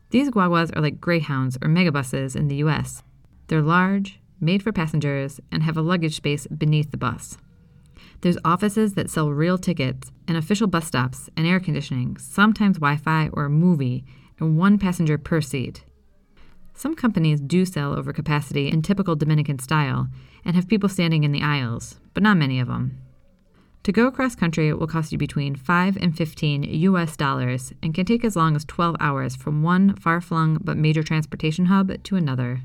These 0.09 0.29
guaguas 0.29 0.75
are 0.75 0.81
like 0.81 1.01
Greyhounds 1.01 1.57
or 1.61 1.67
megabuses 1.67 2.35
in 2.35 2.47
the 2.47 2.57
US. 2.57 3.03
They're 3.47 3.61
large, 3.61 4.19
made 4.39 4.63
for 4.63 4.71
passengers, 4.71 5.39
and 5.51 5.63
have 5.63 5.77
a 5.77 5.81
luggage 5.81 6.15
space 6.15 6.47
beneath 6.47 6.91
the 6.91 6.97
bus. 6.97 7.37
There's 8.21 8.37
offices 8.43 8.93
that 8.93 9.09
sell 9.09 9.31
real 9.31 9.57
tickets, 9.57 10.11
and 10.27 10.37
official 10.37 10.67
bus 10.67 10.87
stops, 10.87 11.29
and 11.35 11.45
air 11.45 11.59
conditioning, 11.59 12.17
sometimes 12.17 12.77
Wi 12.77 12.97
Fi 12.97 13.29
or 13.33 13.45
a 13.45 13.49
movie, 13.49 14.05
and 14.39 14.57
one 14.57 14.77
passenger 14.77 15.17
per 15.17 15.41
seat. 15.41 15.83
Some 16.73 16.95
companies 16.95 17.41
do 17.41 17.65
sell 17.65 17.93
over 17.93 18.13
capacity 18.13 18.69
in 18.69 18.81
typical 18.81 19.15
Dominican 19.15 19.59
style 19.59 20.07
and 20.45 20.55
have 20.55 20.67
people 20.67 20.89
standing 20.89 21.23
in 21.23 21.31
the 21.31 21.41
aisles, 21.41 21.99
but 22.13 22.23
not 22.23 22.37
many 22.37 22.59
of 22.59 22.67
them. 22.67 22.99
To 23.87 23.93
go 23.93 24.05
across 24.05 24.35
country 24.35 24.67
it 24.67 24.77
will 24.77 24.85
cost 24.85 25.13
you 25.13 25.17
between 25.17 25.55
5 25.55 25.97
and 26.01 26.13
15 26.13 26.63
US 26.63 27.15
dollars 27.15 27.71
and 27.81 27.93
can 27.93 28.05
take 28.05 28.25
as 28.25 28.35
long 28.35 28.53
as 28.53 28.65
12 28.65 28.97
hours 28.99 29.37
from 29.37 29.63
one 29.63 29.95
far 29.95 30.19
flung 30.19 30.57
but 30.61 30.75
major 30.75 31.03
transportation 31.03 31.67
hub 31.67 32.03
to 32.03 32.17
another. 32.17 32.63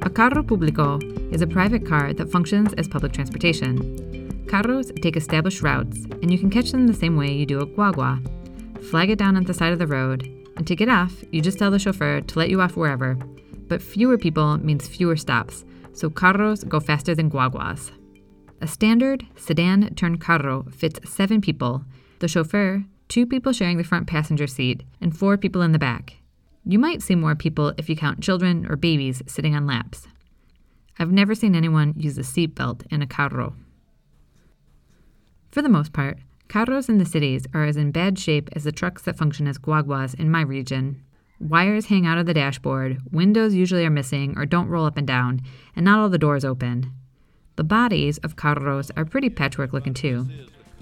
A 0.00 0.08
carro 0.08 0.42
público 0.42 1.02
is 1.30 1.42
a 1.42 1.46
private 1.46 1.84
car 1.86 2.14
that 2.14 2.30
functions 2.30 2.72
as 2.78 2.88
public 2.88 3.12
transportation. 3.12 4.23
Carros 4.54 4.94
take 5.02 5.16
established 5.16 5.62
routes, 5.62 6.04
and 6.22 6.30
you 6.30 6.38
can 6.38 6.48
catch 6.48 6.70
them 6.70 6.86
the 6.86 6.94
same 6.94 7.16
way 7.16 7.32
you 7.32 7.44
do 7.44 7.58
a 7.58 7.66
guagua. 7.66 8.22
Flag 8.84 9.10
it 9.10 9.18
down 9.18 9.36
at 9.36 9.48
the 9.48 9.52
side 9.52 9.72
of 9.72 9.80
the 9.80 9.86
road, 9.88 10.22
and 10.56 10.64
to 10.64 10.76
get 10.76 10.88
off, 10.88 11.12
you 11.32 11.42
just 11.42 11.58
tell 11.58 11.72
the 11.72 11.78
chauffeur 11.80 12.20
to 12.20 12.38
let 12.38 12.50
you 12.50 12.60
off 12.60 12.76
wherever. 12.76 13.16
But 13.66 13.82
fewer 13.82 14.16
people 14.16 14.56
means 14.58 14.86
fewer 14.86 15.16
stops, 15.16 15.64
so 15.92 16.08
carros 16.08 16.68
go 16.68 16.78
faster 16.78 17.16
than 17.16 17.30
guaguas. 17.30 17.90
A 18.60 18.68
standard 18.68 19.26
sedan 19.34 19.92
turned 19.96 20.20
carro 20.20 20.68
fits 20.70 21.00
seven 21.12 21.40
people 21.40 21.84
the 22.20 22.28
chauffeur, 22.28 22.84
two 23.08 23.26
people 23.26 23.52
sharing 23.52 23.76
the 23.76 23.82
front 23.82 24.06
passenger 24.06 24.46
seat, 24.46 24.84
and 25.00 25.18
four 25.18 25.36
people 25.36 25.62
in 25.62 25.72
the 25.72 25.80
back. 25.80 26.18
You 26.64 26.78
might 26.78 27.02
see 27.02 27.16
more 27.16 27.34
people 27.34 27.74
if 27.76 27.88
you 27.88 27.96
count 27.96 28.22
children 28.22 28.66
or 28.70 28.76
babies 28.76 29.20
sitting 29.26 29.56
on 29.56 29.66
laps. 29.66 30.06
I've 30.96 31.10
never 31.10 31.34
seen 31.34 31.56
anyone 31.56 31.94
use 31.96 32.18
a 32.18 32.20
seatbelt 32.20 32.86
in 32.92 33.02
a 33.02 33.06
carro. 33.08 33.56
For 35.54 35.62
the 35.62 35.68
most 35.68 35.92
part, 35.92 36.18
carros 36.48 36.88
in 36.88 36.98
the 36.98 37.04
cities 37.04 37.46
are 37.54 37.64
as 37.64 37.76
in 37.76 37.92
bad 37.92 38.18
shape 38.18 38.50
as 38.54 38.64
the 38.64 38.72
trucks 38.72 39.02
that 39.02 39.16
function 39.16 39.46
as 39.46 39.56
guaguas 39.56 40.12
in 40.12 40.28
my 40.28 40.40
region. 40.40 41.00
Wires 41.38 41.86
hang 41.86 42.04
out 42.04 42.18
of 42.18 42.26
the 42.26 42.34
dashboard, 42.34 42.98
windows 43.12 43.54
usually 43.54 43.86
are 43.86 43.90
missing 43.90 44.36
or 44.36 44.46
don't 44.46 44.66
roll 44.66 44.84
up 44.84 44.96
and 44.96 45.06
down, 45.06 45.42
and 45.76 45.84
not 45.84 46.00
all 46.00 46.08
the 46.08 46.18
doors 46.18 46.44
open. 46.44 46.90
The 47.54 47.62
bodies 47.62 48.18
of 48.18 48.34
carros 48.34 48.90
are 48.96 49.04
pretty 49.04 49.30
patchwork 49.30 49.72
looking 49.72 49.94
too. 49.94 50.26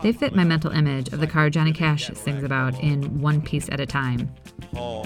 They 0.02 0.10
fit 0.10 0.34
my 0.34 0.44
mental 0.44 0.70
image 0.70 1.12
of 1.12 1.20
the 1.20 1.26
car 1.26 1.50
Johnny 1.50 1.74
Cash 1.74 2.10
sings 2.14 2.42
about 2.42 2.82
in 2.82 3.20
One 3.20 3.42
Piece 3.42 3.68
at 3.68 3.78
a 3.78 3.84
Time. 3.84 4.34
Uh, 4.74 5.02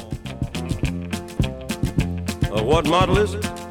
what 2.63 2.87
model 2.87 3.19
is 3.19 3.35
it? 3.35 3.66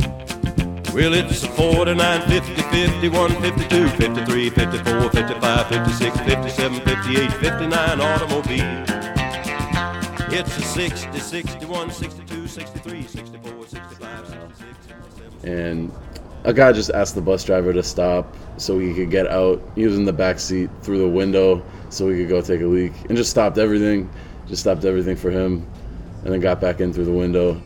Well, 0.95 1.13
it's 1.13 1.43
a 1.43 1.49
49, 1.49 2.21
50, 2.29 2.53
51, 2.55 3.41
52, 3.41 3.89
53, 3.89 4.49
54, 4.49 5.09
55, 5.09 5.67
56, 5.67 6.19
57, 6.19 6.79
58, 6.79 7.33
59 7.33 7.99
automobile. 7.99 8.85
It's 10.31 10.57
a 10.57 10.61
60, 10.61 11.19
61, 11.19 11.91
62, 11.91 12.47
63, 12.47 13.03
64, 13.07 13.67
65, 13.67 14.27
66, 14.27 14.77
67. 14.87 15.49
and 15.49 15.91
a 16.45 16.53
guy 16.53 16.71
just 16.71 16.91
asked 16.91 17.15
the 17.15 17.21
bus 17.21 17.43
driver 17.43 17.73
to 17.73 17.83
stop 17.83 18.33
so 18.55 18.79
he 18.79 18.93
could 18.93 19.11
get 19.11 19.27
out 19.27 19.61
using 19.75 20.05
the 20.05 20.13
back 20.13 20.39
seat 20.39 20.69
through 20.81 20.99
the 20.99 21.09
window 21.09 21.61
so 21.89 22.07
he 22.07 22.19
could 22.19 22.29
go 22.29 22.39
take 22.39 22.61
a 22.61 22.65
leak 22.65 22.93
and 23.09 23.17
just 23.17 23.31
stopped 23.31 23.57
everything 23.57 24.09
just 24.47 24.61
stopped 24.61 24.85
everything 24.85 25.17
for 25.17 25.29
him 25.29 25.69
and 26.23 26.33
then 26.33 26.39
got 26.39 26.61
back 26.61 26.79
in 26.79 26.93
through 26.93 27.03
the 27.03 27.11
window 27.11 27.61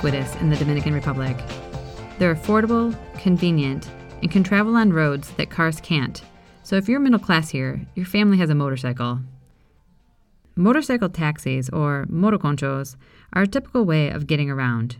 ubiquitous 0.00 0.34
in 0.40 0.48
the 0.48 0.56
Dominican 0.56 0.94
Republic. 0.94 1.36
They're 2.18 2.34
affordable, 2.34 2.96
convenient, 3.20 3.90
and 4.22 4.30
can 4.30 4.42
travel 4.42 4.76
on 4.76 4.94
roads 4.94 5.30
that 5.32 5.50
cars 5.50 5.78
can't. 5.80 6.22
So 6.62 6.76
if 6.76 6.88
you're 6.88 7.00
middle 7.00 7.18
class 7.18 7.50
here, 7.50 7.82
your 7.94 8.06
family 8.06 8.38
has 8.38 8.48
a 8.48 8.54
motorcycle. 8.54 9.20
Motorcycle 10.56 11.10
taxis, 11.10 11.68
or 11.68 12.06
motoconchos, 12.10 12.96
are 13.34 13.42
a 13.42 13.46
typical 13.46 13.84
way 13.84 14.08
of 14.08 14.26
getting 14.26 14.50
around. 14.50 14.96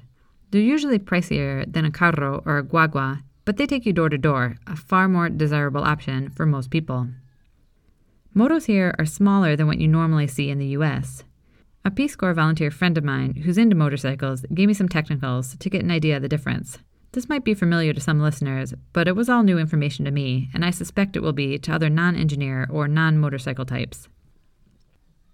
They're 0.51 0.61
usually 0.61 0.99
pricier 0.99 1.71
than 1.71 1.87
a 1.87 1.91
carro 1.91 2.43
or 2.45 2.59
a 2.59 2.63
guagua, 2.63 3.23
but 3.47 3.57
they 3.57 3.67
take 3.67 3.87
you 3.87 3.95
door 3.95 4.11
to 4.11 4.19
door, 4.19 4.57
a 4.67 4.77
far 4.77 5.09
more 5.09 5.31
desirable 5.31 5.83
option 5.83 6.29
for 6.29 6.45
most 6.45 6.71
people. 6.71 7.09
Motos 8.37 8.67
here 8.67 8.95
are 8.99 9.07
smaller 9.07 9.57
than 9.57 9.67
what 9.67 9.79
you 9.79 9.89
normally 9.89 10.27
see 10.27 10.51
in 10.51 10.59
the 10.59 10.77
US. 10.79 11.25
A 11.83 11.91
Peace 11.91 12.15
Corps 12.15 12.35
volunteer 12.35 12.71
friend 12.71 12.99
of 12.99 13.05
mine 13.05 13.37
who's 13.37 13.57
into 13.57 13.75
motorcycles 13.75 14.45
gave 14.53 14.69
me 14.69 14.75
some 14.75 14.89
technicals 14.89 15.57
to 15.57 15.71
get 15.71 15.83
an 15.83 15.91
idea 15.91 16.17
of 16.17 16.23
the 16.23 16.29
difference. 16.29 16.77
This 17.13 17.27
might 17.27 17.43
be 17.43 17.55
familiar 17.55 17.95
to 17.95 18.01
some 18.03 18.21
listeners, 18.21 18.75
but 18.93 19.09
it 19.09 19.17
was 19.17 19.31
all 19.31 19.43
new 19.43 19.59
information 19.59 20.05
to 20.05 20.11
me, 20.11 20.51
and 20.53 20.63
I 20.63 20.73
suspect 20.73 21.17
it 21.17 21.23
will 21.23 21.33
be 21.33 21.59
to 21.59 21.73
other 21.73 21.89
non 21.89 22.17
engineer 22.17 22.69
or 22.71 22.87
non 22.87 23.17
motorcycle 23.17 23.65
types. 23.65 24.09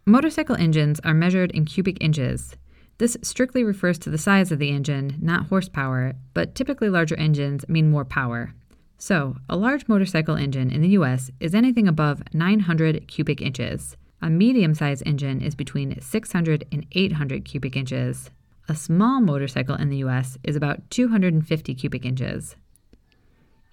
Motorcycle 0.06 0.54
engines 0.54 1.00
are 1.00 1.14
measured 1.14 1.50
in 1.50 1.64
cubic 1.64 1.98
inches. 2.00 2.56
This 2.98 3.16
strictly 3.22 3.64
refers 3.64 3.98
to 3.98 4.10
the 4.10 4.16
size 4.16 4.52
of 4.52 4.60
the 4.60 4.70
engine, 4.70 5.16
not 5.20 5.48
horsepower, 5.48 6.12
but 6.32 6.54
typically 6.54 6.88
larger 6.88 7.16
engines 7.16 7.68
mean 7.68 7.90
more 7.90 8.04
power. 8.04 8.54
So, 8.98 9.36
a 9.48 9.56
large 9.56 9.88
motorcycle 9.88 10.36
engine 10.36 10.70
in 10.70 10.80
the 10.80 10.90
US 10.90 11.32
is 11.40 11.56
anything 11.56 11.88
above 11.88 12.22
900 12.32 13.08
cubic 13.08 13.42
inches. 13.42 13.96
A 14.22 14.30
medium 14.30 14.74
sized 14.74 15.02
engine 15.04 15.42
is 15.42 15.54
between 15.54 16.00
600 16.00 16.64
and 16.72 16.86
800 16.92 17.44
cubic 17.44 17.76
inches. 17.76 18.30
A 18.68 18.74
small 18.74 19.20
motorcycle 19.20 19.76
in 19.76 19.90
the 19.90 19.98
US 19.98 20.38
is 20.42 20.56
about 20.56 20.90
250 20.90 21.74
cubic 21.74 22.04
inches. 22.04 22.56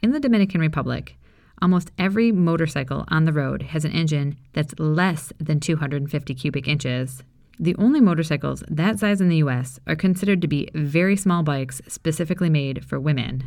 In 0.01 0.11
the 0.11 0.19
Dominican 0.19 0.59
Republic, 0.59 1.15
almost 1.61 1.91
every 1.97 2.31
motorcycle 2.31 3.05
on 3.07 3.23
the 3.23 3.31
road 3.33 3.63
has 3.63 3.85
an 3.85 3.93
engine 3.93 4.35
that's 4.51 4.77
less 4.77 5.31
than 5.39 5.61
250 5.61 6.35
cubic 6.35 6.67
inches. 6.67 7.23
The 7.57 7.75
only 7.77 8.01
motorcycles 8.01 8.63
that 8.67 8.99
size 8.99 9.21
in 9.21 9.29
the 9.29 9.37
US 9.37 9.79
are 9.87 9.95
considered 9.95 10.41
to 10.41 10.47
be 10.47 10.69
very 10.75 11.15
small 11.15 11.41
bikes 11.41 11.81
specifically 11.87 12.49
made 12.49 12.83
for 12.83 12.99
women. 12.99 13.45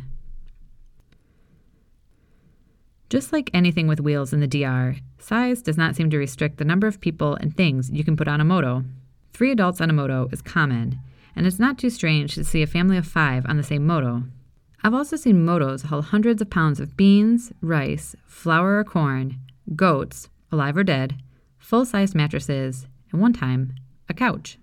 Just 3.09 3.31
like 3.31 3.49
anything 3.53 3.87
with 3.87 4.01
wheels 4.01 4.33
in 4.33 4.41
the 4.41 4.47
DR, 4.47 4.97
size 5.17 5.61
does 5.61 5.77
not 5.77 5.95
seem 5.95 6.09
to 6.09 6.17
restrict 6.17 6.57
the 6.57 6.65
number 6.65 6.87
of 6.87 6.99
people 6.99 7.35
and 7.35 7.55
things 7.55 7.89
you 7.89 8.03
can 8.03 8.17
put 8.17 8.27
on 8.27 8.41
a 8.41 8.45
moto. 8.45 8.83
Three 9.31 9.51
adults 9.51 9.79
on 9.79 9.89
a 9.89 9.93
moto 9.93 10.27
is 10.33 10.41
common, 10.41 10.99
and 11.33 11.47
it's 11.47 11.59
not 11.59 11.77
too 11.77 11.89
strange 11.89 12.35
to 12.35 12.43
see 12.43 12.61
a 12.61 12.67
family 12.67 12.97
of 12.97 13.07
five 13.07 13.45
on 13.45 13.55
the 13.55 13.63
same 13.63 13.87
moto. 13.87 14.23
I've 14.83 14.93
also 14.93 15.15
seen 15.15 15.45
motos 15.45 15.85
haul 15.85 16.01
hundreds 16.01 16.41
of 16.41 16.49
pounds 16.49 16.81
of 16.81 16.97
beans, 16.97 17.53
rice, 17.61 18.13
flour 18.25 18.79
or 18.79 18.83
corn, 18.83 19.39
goats, 19.73 20.27
alive 20.51 20.75
or 20.75 20.83
dead, 20.83 21.15
full 21.57 21.85
sized 21.85 22.13
mattresses, 22.13 22.87
and 23.13 23.21
one 23.21 23.33
time, 23.33 23.73
a 24.09 24.13
couch. 24.13 24.57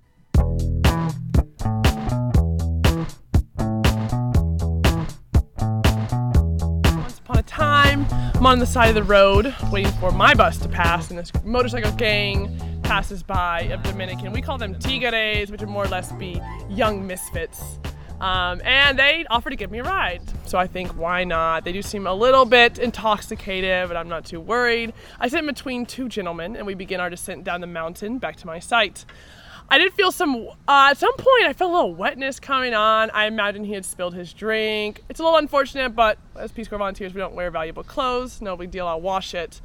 Time, 7.54 8.04
I'm 8.10 8.46
on 8.46 8.58
the 8.58 8.66
side 8.66 8.88
of 8.88 8.96
the 8.96 9.04
road 9.04 9.54
waiting 9.70 9.92
for 9.92 10.10
my 10.10 10.34
bus 10.34 10.58
to 10.58 10.68
pass, 10.68 11.10
and 11.10 11.18
this 11.18 11.30
motorcycle 11.44 11.92
gang 11.92 12.50
passes 12.82 13.22
by 13.22 13.60
of 13.72 13.80
Dominican. 13.84 14.32
We 14.32 14.42
call 14.42 14.58
them 14.58 14.76
tigres, 14.76 15.52
which 15.52 15.60
would 15.60 15.70
more 15.70 15.84
or 15.84 15.88
less 15.88 16.10
be 16.14 16.40
young 16.68 17.06
misfits. 17.06 17.78
Um, 18.20 18.60
and 18.64 18.98
they 18.98 19.24
offer 19.30 19.50
to 19.50 19.56
give 19.56 19.70
me 19.70 19.78
a 19.78 19.84
ride. 19.84 20.20
So 20.46 20.58
I 20.58 20.66
think, 20.66 20.96
why 20.98 21.22
not? 21.22 21.64
They 21.64 21.72
do 21.72 21.80
seem 21.80 22.08
a 22.08 22.14
little 22.14 22.44
bit 22.44 22.80
intoxicated, 22.80 23.86
but 23.86 23.96
I'm 23.96 24.08
not 24.08 24.24
too 24.24 24.40
worried. 24.40 24.92
I 25.20 25.28
sit 25.28 25.38
in 25.38 25.46
between 25.46 25.86
two 25.86 26.08
gentlemen, 26.08 26.56
and 26.56 26.66
we 26.66 26.74
begin 26.74 26.98
our 26.98 27.08
descent 27.08 27.44
down 27.44 27.60
the 27.60 27.68
mountain 27.68 28.18
back 28.18 28.34
to 28.36 28.48
my 28.48 28.58
site. 28.58 29.04
I 29.74 29.78
did 29.78 29.92
feel 29.92 30.12
some, 30.12 30.36
uh, 30.68 30.90
at 30.90 30.98
some 30.98 31.16
point, 31.16 31.46
I 31.46 31.52
felt 31.52 31.72
a 31.72 31.74
little 31.74 31.94
wetness 31.96 32.38
coming 32.38 32.74
on. 32.74 33.10
I 33.10 33.26
imagine 33.26 33.64
he 33.64 33.72
had 33.72 33.84
spilled 33.84 34.14
his 34.14 34.32
drink. 34.32 35.02
It's 35.08 35.18
a 35.18 35.24
little 35.24 35.36
unfortunate, 35.36 35.96
but 35.96 36.16
as 36.36 36.52
Peace 36.52 36.68
Corps 36.68 36.78
volunteers, 36.78 37.12
we 37.12 37.18
don't 37.18 37.34
wear 37.34 37.50
valuable 37.50 37.82
clothes. 37.82 38.40
No 38.40 38.56
big 38.56 38.70
deal, 38.70 38.86
I'll 38.86 39.00
wash 39.00 39.34
it. 39.34 39.60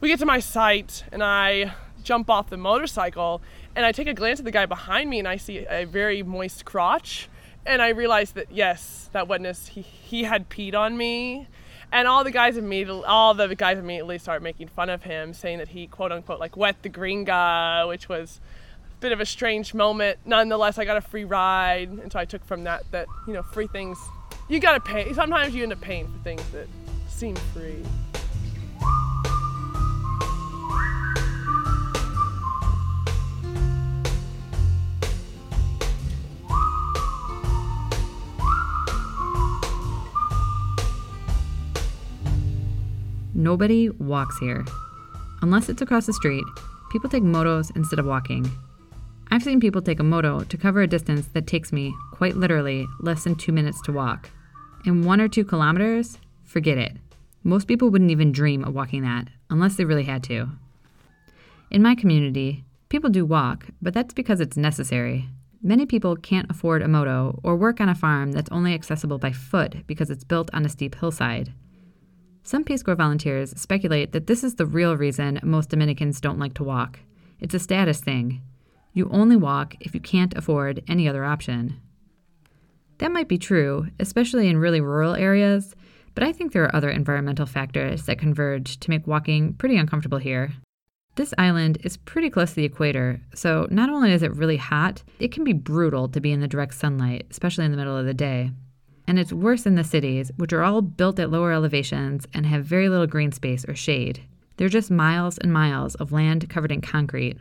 We 0.00 0.08
get 0.08 0.18
to 0.18 0.26
my 0.26 0.40
site, 0.40 1.04
and 1.12 1.22
I 1.22 1.72
jump 2.02 2.30
off 2.30 2.50
the 2.50 2.56
motorcycle, 2.56 3.40
and 3.76 3.86
I 3.86 3.92
take 3.92 4.08
a 4.08 4.12
glance 4.12 4.40
at 4.40 4.44
the 4.44 4.50
guy 4.50 4.66
behind 4.66 5.08
me, 5.08 5.20
and 5.20 5.28
I 5.28 5.36
see 5.36 5.66
a 5.70 5.84
very 5.84 6.24
moist 6.24 6.64
crotch. 6.64 7.28
And 7.64 7.80
I 7.80 7.90
realize 7.90 8.32
that, 8.32 8.50
yes, 8.50 9.08
that 9.12 9.28
wetness, 9.28 9.68
he, 9.68 9.82
he 9.82 10.24
had 10.24 10.50
peed 10.50 10.74
on 10.74 10.96
me. 10.96 11.46
And 11.92 12.08
all 12.08 12.24
the 12.24 12.32
guys 12.32 12.56
immediately, 12.56 13.04
all 13.04 13.34
the 13.34 13.54
guys 13.54 13.78
immediately 13.78 14.18
start 14.18 14.42
making 14.42 14.66
fun 14.66 14.90
of 14.90 15.04
him, 15.04 15.32
saying 15.32 15.58
that 15.58 15.68
he 15.68 15.86
quote 15.86 16.10
unquote 16.10 16.40
like 16.40 16.56
wet 16.56 16.82
the 16.82 16.88
gringo, 16.88 17.86
which 17.86 18.08
was 18.08 18.40
bit 19.02 19.12
of 19.12 19.20
a 19.20 19.26
strange 19.26 19.74
moment. 19.74 20.20
Nonetheless, 20.24 20.78
I 20.78 20.84
got 20.84 20.96
a 20.96 21.00
free 21.00 21.24
ride, 21.24 21.90
and 21.90 22.10
so 22.10 22.18
I 22.20 22.24
took 22.24 22.44
from 22.44 22.64
that 22.64 22.90
that 22.92 23.08
you 23.26 23.34
know 23.34 23.42
free 23.42 23.66
things 23.66 23.98
you 24.48 24.60
gotta 24.60 24.80
pay. 24.80 25.12
Sometimes 25.12 25.54
you 25.54 25.64
end 25.64 25.72
up 25.72 25.80
paying 25.80 26.06
for 26.06 26.18
things 26.20 26.42
that 26.50 26.68
seem 27.08 27.34
free. 27.34 27.82
Nobody 43.34 43.88
walks 43.90 44.38
here. 44.38 44.64
Unless 45.40 45.68
it's 45.68 45.82
across 45.82 46.06
the 46.06 46.12
street, 46.12 46.44
people 46.92 47.10
take 47.10 47.24
motos 47.24 47.74
instead 47.74 47.98
of 47.98 48.06
walking. 48.06 48.48
I've 49.32 49.42
seen 49.42 49.60
people 49.60 49.80
take 49.80 49.98
a 49.98 50.02
moto 50.02 50.40
to 50.40 50.58
cover 50.58 50.82
a 50.82 50.86
distance 50.86 51.28
that 51.28 51.46
takes 51.46 51.72
me, 51.72 51.94
quite 52.10 52.36
literally, 52.36 52.86
less 53.00 53.24
than 53.24 53.34
two 53.34 53.50
minutes 53.50 53.80
to 53.84 53.90
walk. 53.90 54.28
In 54.84 55.06
one 55.06 55.22
or 55.22 55.28
two 55.28 55.42
kilometers, 55.42 56.18
forget 56.44 56.76
it. 56.76 56.98
Most 57.42 57.66
people 57.66 57.88
wouldn't 57.88 58.10
even 58.10 58.30
dream 58.30 58.62
of 58.62 58.74
walking 58.74 59.00
that, 59.04 59.28
unless 59.48 59.76
they 59.76 59.86
really 59.86 60.04
had 60.04 60.22
to. 60.24 60.48
In 61.70 61.80
my 61.80 61.94
community, 61.94 62.66
people 62.90 63.08
do 63.08 63.24
walk, 63.24 63.68
but 63.80 63.94
that's 63.94 64.12
because 64.12 64.38
it's 64.38 64.58
necessary. 64.58 65.30
Many 65.62 65.86
people 65.86 66.14
can't 66.14 66.50
afford 66.50 66.82
a 66.82 66.88
moto 66.88 67.40
or 67.42 67.56
work 67.56 67.80
on 67.80 67.88
a 67.88 67.94
farm 67.94 68.32
that's 68.32 68.52
only 68.52 68.74
accessible 68.74 69.16
by 69.16 69.32
foot 69.32 69.86
because 69.86 70.10
it's 70.10 70.24
built 70.24 70.50
on 70.52 70.66
a 70.66 70.68
steep 70.68 70.96
hillside. 70.96 71.54
Some 72.42 72.64
Peace 72.64 72.82
Corps 72.82 72.96
volunteers 72.96 73.58
speculate 73.58 74.12
that 74.12 74.26
this 74.26 74.44
is 74.44 74.56
the 74.56 74.66
real 74.66 74.94
reason 74.94 75.40
most 75.42 75.70
Dominicans 75.70 76.20
don't 76.20 76.38
like 76.38 76.52
to 76.52 76.64
walk. 76.64 76.98
It's 77.40 77.54
a 77.54 77.58
status 77.58 78.00
thing. 78.00 78.42
You 78.92 79.08
only 79.10 79.36
walk 79.36 79.76
if 79.80 79.94
you 79.94 80.00
can't 80.00 80.36
afford 80.36 80.82
any 80.86 81.08
other 81.08 81.24
option. 81.24 81.80
That 82.98 83.12
might 83.12 83.28
be 83.28 83.38
true, 83.38 83.88
especially 83.98 84.48
in 84.48 84.58
really 84.58 84.80
rural 84.80 85.14
areas, 85.14 85.74
but 86.14 86.22
I 86.22 86.32
think 86.32 86.52
there 86.52 86.64
are 86.64 86.76
other 86.76 86.90
environmental 86.90 87.46
factors 87.46 88.04
that 88.06 88.18
converge 88.18 88.78
to 88.80 88.90
make 88.90 89.06
walking 89.06 89.54
pretty 89.54 89.76
uncomfortable 89.76 90.18
here. 90.18 90.52
This 91.14 91.34
island 91.36 91.78
is 91.84 91.96
pretty 91.96 92.30
close 92.30 92.50
to 92.50 92.56
the 92.56 92.64
equator, 92.64 93.20
so 93.34 93.66
not 93.70 93.90
only 93.90 94.12
is 94.12 94.22
it 94.22 94.34
really 94.36 94.56
hot, 94.56 95.02
it 95.18 95.32
can 95.32 95.44
be 95.44 95.52
brutal 95.52 96.08
to 96.08 96.20
be 96.20 96.32
in 96.32 96.40
the 96.40 96.48
direct 96.48 96.74
sunlight, 96.74 97.26
especially 97.30 97.64
in 97.64 97.70
the 97.70 97.76
middle 97.76 97.96
of 97.96 98.06
the 98.06 98.14
day. 98.14 98.50
And 99.06 99.18
it's 99.18 99.32
worse 99.32 99.66
in 99.66 99.74
the 99.74 99.84
cities, 99.84 100.30
which 100.36 100.52
are 100.52 100.62
all 100.62 100.80
built 100.80 101.18
at 101.18 101.30
lower 101.30 101.52
elevations 101.52 102.26
and 102.32 102.46
have 102.46 102.64
very 102.64 102.88
little 102.88 103.06
green 103.06 103.32
space 103.32 103.64
or 103.66 103.74
shade. 103.74 104.22
They're 104.56 104.68
just 104.68 104.90
miles 104.90 105.38
and 105.38 105.52
miles 105.52 105.94
of 105.96 106.12
land 106.12 106.48
covered 106.48 106.72
in 106.72 106.80
concrete. 106.80 107.38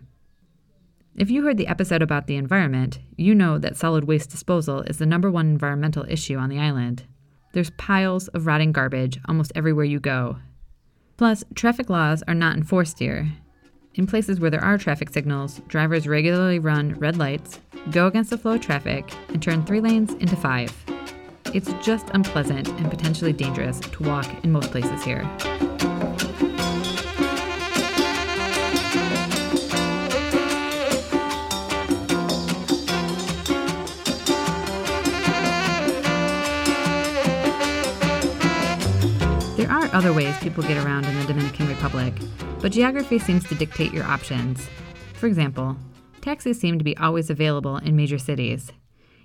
If 1.17 1.29
you 1.29 1.43
heard 1.43 1.57
the 1.57 1.67
episode 1.67 2.01
about 2.01 2.27
the 2.27 2.37
environment, 2.37 2.99
you 3.17 3.35
know 3.35 3.57
that 3.57 3.75
solid 3.75 4.05
waste 4.05 4.29
disposal 4.29 4.81
is 4.83 4.97
the 4.97 5.05
number 5.05 5.29
one 5.29 5.47
environmental 5.47 6.05
issue 6.07 6.37
on 6.37 6.49
the 6.49 6.57
island. 6.57 7.03
There's 7.51 7.69
piles 7.71 8.29
of 8.29 8.45
rotting 8.45 8.71
garbage 8.71 9.19
almost 9.27 9.51
everywhere 9.53 9.83
you 9.83 9.99
go. 9.99 10.37
Plus, 11.17 11.43
traffic 11.53 11.89
laws 11.89 12.23
are 12.29 12.33
not 12.33 12.55
enforced 12.55 12.97
here. 12.97 13.29
In 13.95 14.07
places 14.07 14.39
where 14.39 14.49
there 14.49 14.63
are 14.63 14.77
traffic 14.77 15.09
signals, 15.09 15.59
drivers 15.67 16.07
regularly 16.07 16.59
run 16.59 16.93
red 16.93 17.17
lights, 17.17 17.59
go 17.91 18.07
against 18.07 18.29
the 18.29 18.37
flow 18.37 18.53
of 18.53 18.61
traffic, 18.61 19.13
and 19.27 19.43
turn 19.43 19.65
three 19.65 19.81
lanes 19.81 20.13
into 20.13 20.37
five. 20.37 20.73
It's 21.53 21.73
just 21.83 22.07
unpleasant 22.13 22.69
and 22.69 22.89
potentially 22.89 23.33
dangerous 23.33 23.81
to 23.81 24.03
walk 24.03 24.27
in 24.45 24.53
most 24.53 24.71
places 24.71 25.03
here. 25.03 25.29
Are 39.91 39.97
other 39.97 40.13
ways 40.13 40.37
people 40.37 40.63
get 40.63 40.83
around 40.83 41.05
in 41.05 41.17
the 41.19 41.25
Dominican 41.25 41.67
Republic, 41.67 42.13
but 42.59 42.71
geography 42.71 43.19
seems 43.19 43.47
to 43.47 43.55
dictate 43.55 43.93
your 43.93 44.05
options. 44.05 44.67
For 45.13 45.27
example, 45.27 45.75
taxis 46.21 46.59
seem 46.59 46.77
to 46.77 46.83
be 46.83 46.97
always 46.97 47.29
available 47.29 47.77
in 47.77 47.95
major 47.95 48.17
cities. 48.17 48.71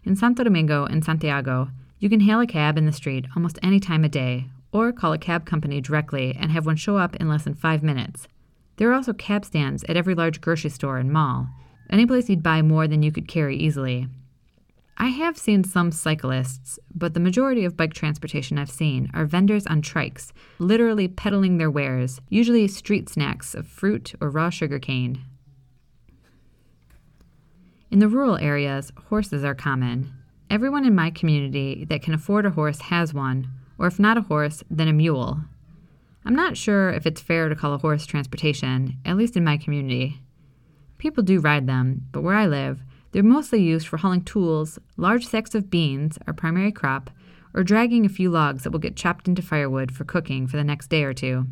In 0.04 0.16
Santo 0.16 0.44
Domingo 0.44 0.84
and 0.84 1.04
Santiago, 1.04 1.68
you 1.98 2.08
can 2.08 2.20
hail 2.20 2.40
a 2.40 2.46
cab 2.46 2.76
in 2.76 2.86
the 2.86 2.92
street 2.92 3.26
almost 3.34 3.58
any 3.62 3.80
time 3.80 4.04
of 4.04 4.10
day, 4.10 4.46
or 4.72 4.92
call 4.92 5.12
a 5.12 5.18
cab 5.18 5.46
company 5.46 5.80
directly 5.80 6.36
and 6.38 6.50
have 6.50 6.66
one 6.66 6.76
show 6.76 6.96
up 6.96 7.16
in 7.16 7.28
less 7.28 7.44
than 7.44 7.54
five 7.54 7.82
minutes. 7.82 8.28
There 8.76 8.90
are 8.90 8.94
also 8.94 9.12
cab 9.12 9.44
stands 9.44 9.84
at 9.84 9.96
every 9.96 10.14
large 10.14 10.40
grocery 10.40 10.70
store 10.70 10.98
and 10.98 11.10
mall, 11.10 11.48
any 11.88 12.06
place 12.06 12.28
you'd 12.28 12.42
buy 12.42 12.62
more 12.62 12.86
than 12.86 13.02
you 13.02 13.12
could 13.12 13.28
carry 13.28 13.56
easily. 13.56 14.08
I 14.98 15.08
have 15.08 15.36
seen 15.36 15.62
some 15.62 15.92
cyclists, 15.92 16.78
but 16.94 17.12
the 17.12 17.20
majority 17.20 17.66
of 17.66 17.76
bike 17.76 17.92
transportation 17.92 18.56
I've 18.58 18.70
seen 18.70 19.10
are 19.12 19.26
vendors 19.26 19.66
on 19.66 19.82
trikes, 19.82 20.32
literally 20.58 21.06
peddling 21.06 21.58
their 21.58 21.70
wares, 21.70 22.20
usually 22.30 22.66
street 22.66 23.10
snacks 23.10 23.54
of 23.54 23.66
fruit 23.66 24.14
or 24.22 24.30
raw 24.30 24.48
sugar 24.48 24.78
cane. 24.78 25.22
In 27.90 27.98
the 27.98 28.08
rural 28.08 28.38
areas, 28.38 28.90
horses 29.08 29.44
are 29.44 29.54
common. 29.54 30.12
Everyone 30.48 30.86
in 30.86 30.94
my 30.94 31.10
community 31.10 31.84
that 31.90 32.02
can 32.02 32.14
afford 32.14 32.46
a 32.46 32.50
horse 32.50 32.80
has 32.80 33.12
one, 33.12 33.48
or 33.78 33.86
if 33.86 33.98
not 33.98 34.16
a 34.16 34.22
horse, 34.22 34.64
then 34.70 34.88
a 34.88 34.92
mule. 34.94 35.40
I'm 36.24 36.34
not 36.34 36.56
sure 36.56 36.90
if 36.90 37.06
it's 37.06 37.20
fair 37.20 37.48
to 37.48 37.54
call 37.54 37.74
a 37.74 37.78
horse 37.78 38.06
transportation, 38.06 38.96
at 39.04 39.16
least 39.16 39.36
in 39.36 39.44
my 39.44 39.58
community. 39.58 40.20
People 40.98 41.22
do 41.22 41.38
ride 41.38 41.66
them, 41.66 42.06
but 42.12 42.22
where 42.22 42.34
I 42.34 42.46
live, 42.46 42.80
they're 43.12 43.22
mostly 43.22 43.62
used 43.62 43.88
for 43.88 43.96
hauling 43.96 44.24
tools, 44.24 44.78
large 44.96 45.26
sacks 45.26 45.54
of 45.54 45.70
beans, 45.70 46.18
our 46.26 46.32
primary 46.32 46.72
crop, 46.72 47.10
or 47.54 47.64
dragging 47.64 48.04
a 48.04 48.10
few 48.10 48.30
logs 48.30 48.64
that 48.64 48.70
will 48.70 48.78
get 48.78 48.96
chopped 48.96 49.28
into 49.28 49.42
firewood 49.42 49.90
for 49.90 50.04
cooking 50.04 50.46
for 50.46 50.56
the 50.56 50.64
next 50.64 50.88
day 50.88 51.04
or 51.04 51.14
two. 51.14 51.46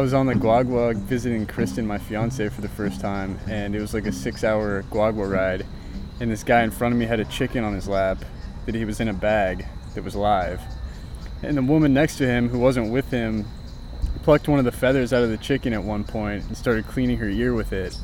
Was 0.00 0.14
on 0.14 0.26
the 0.26 0.34
Guagua 0.34 0.96
visiting 0.96 1.46
Kristen, 1.46 1.86
my 1.86 1.98
fiance, 1.98 2.48
for 2.48 2.60
the 2.60 2.68
first 2.68 3.00
time, 3.00 3.38
and 3.48 3.74
it 3.74 3.80
was 3.80 3.92
like 3.92 4.06
a 4.06 4.12
six-hour 4.12 4.84
Guagua 4.90 5.30
ride. 5.30 5.66
And 6.20 6.30
this 6.30 6.42
guy 6.42 6.62
in 6.62 6.70
front 6.70 6.92
of 6.92 6.98
me 6.98 7.06
had 7.06 7.20
a 7.20 7.24
chicken 7.26 7.64
on 7.64 7.74
his 7.74 7.86
lap 7.86 8.24
that 8.66 8.74
he 8.74 8.84
was 8.84 9.00
in 9.00 9.08
a 9.08 9.12
bag 9.12 9.66
that 9.94 10.02
was 10.02 10.16
live. 10.16 10.60
And 11.42 11.56
the 11.56 11.62
woman 11.62 11.92
next 11.92 12.16
to 12.16 12.26
him, 12.26 12.48
who 12.48 12.58
wasn't 12.58 12.90
with 12.90 13.10
him, 13.10 13.46
plucked 14.22 14.48
one 14.48 14.58
of 14.58 14.64
the 14.64 14.72
feathers 14.72 15.12
out 15.12 15.22
of 15.22 15.30
the 15.30 15.38
chicken 15.38 15.72
at 15.72 15.82
one 15.82 16.04
point 16.04 16.44
and 16.46 16.56
started 16.56 16.86
cleaning 16.86 17.18
her 17.18 17.28
ear 17.28 17.54
with 17.54 17.72
it. 17.72 17.96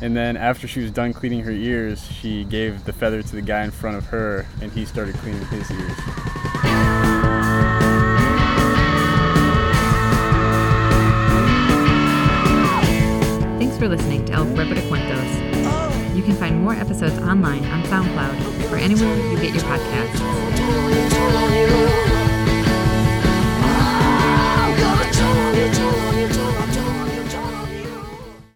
And 0.00 0.16
then 0.16 0.36
after 0.36 0.66
she 0.66 0.80
was 0.80 0.90
done 0.90 1.12
cleaning 1.12 1.40
her 1.40 1.50
ears, 1.50 2.06
she 2.10 2.44
gave 2.44 2.84
the 2.84 2.92
feather 2.92 3.22
to 3.22 3.36
the 3.36 3.42
guy 3.42 3.64
in 3.64 3.70
front 3.70 3.96
of 3.96 4.06
her, 4.06 4.46
and 4.62 4.72
he 4.72 4.84
started 4.84 5.14
cleaning 5.16 5.44
his 5.46 5.70
ears. 5.70 6.39
For 13.80 13.88
listening 13.88 14.22
to 14.26 14.32
El 14.34 14.44
Cuerpo 14.54 14.74
de 14.74 14.82
Cuentos. 14.88 16.14
You 16.14 16.22
can 16.22 16.36
find 16.36 16.62
more 16.62 16.74
episodes 16.74 17.18
online 17.20 17.64
on 17.64 17.82
SoundCloud 17.84 18.70
or 18.70 18.76
anywhere 18.76 19.16
you 19.32 19.40
get 19.40 19.54
your 19.54 19.64
podcasts. 19.64 21.49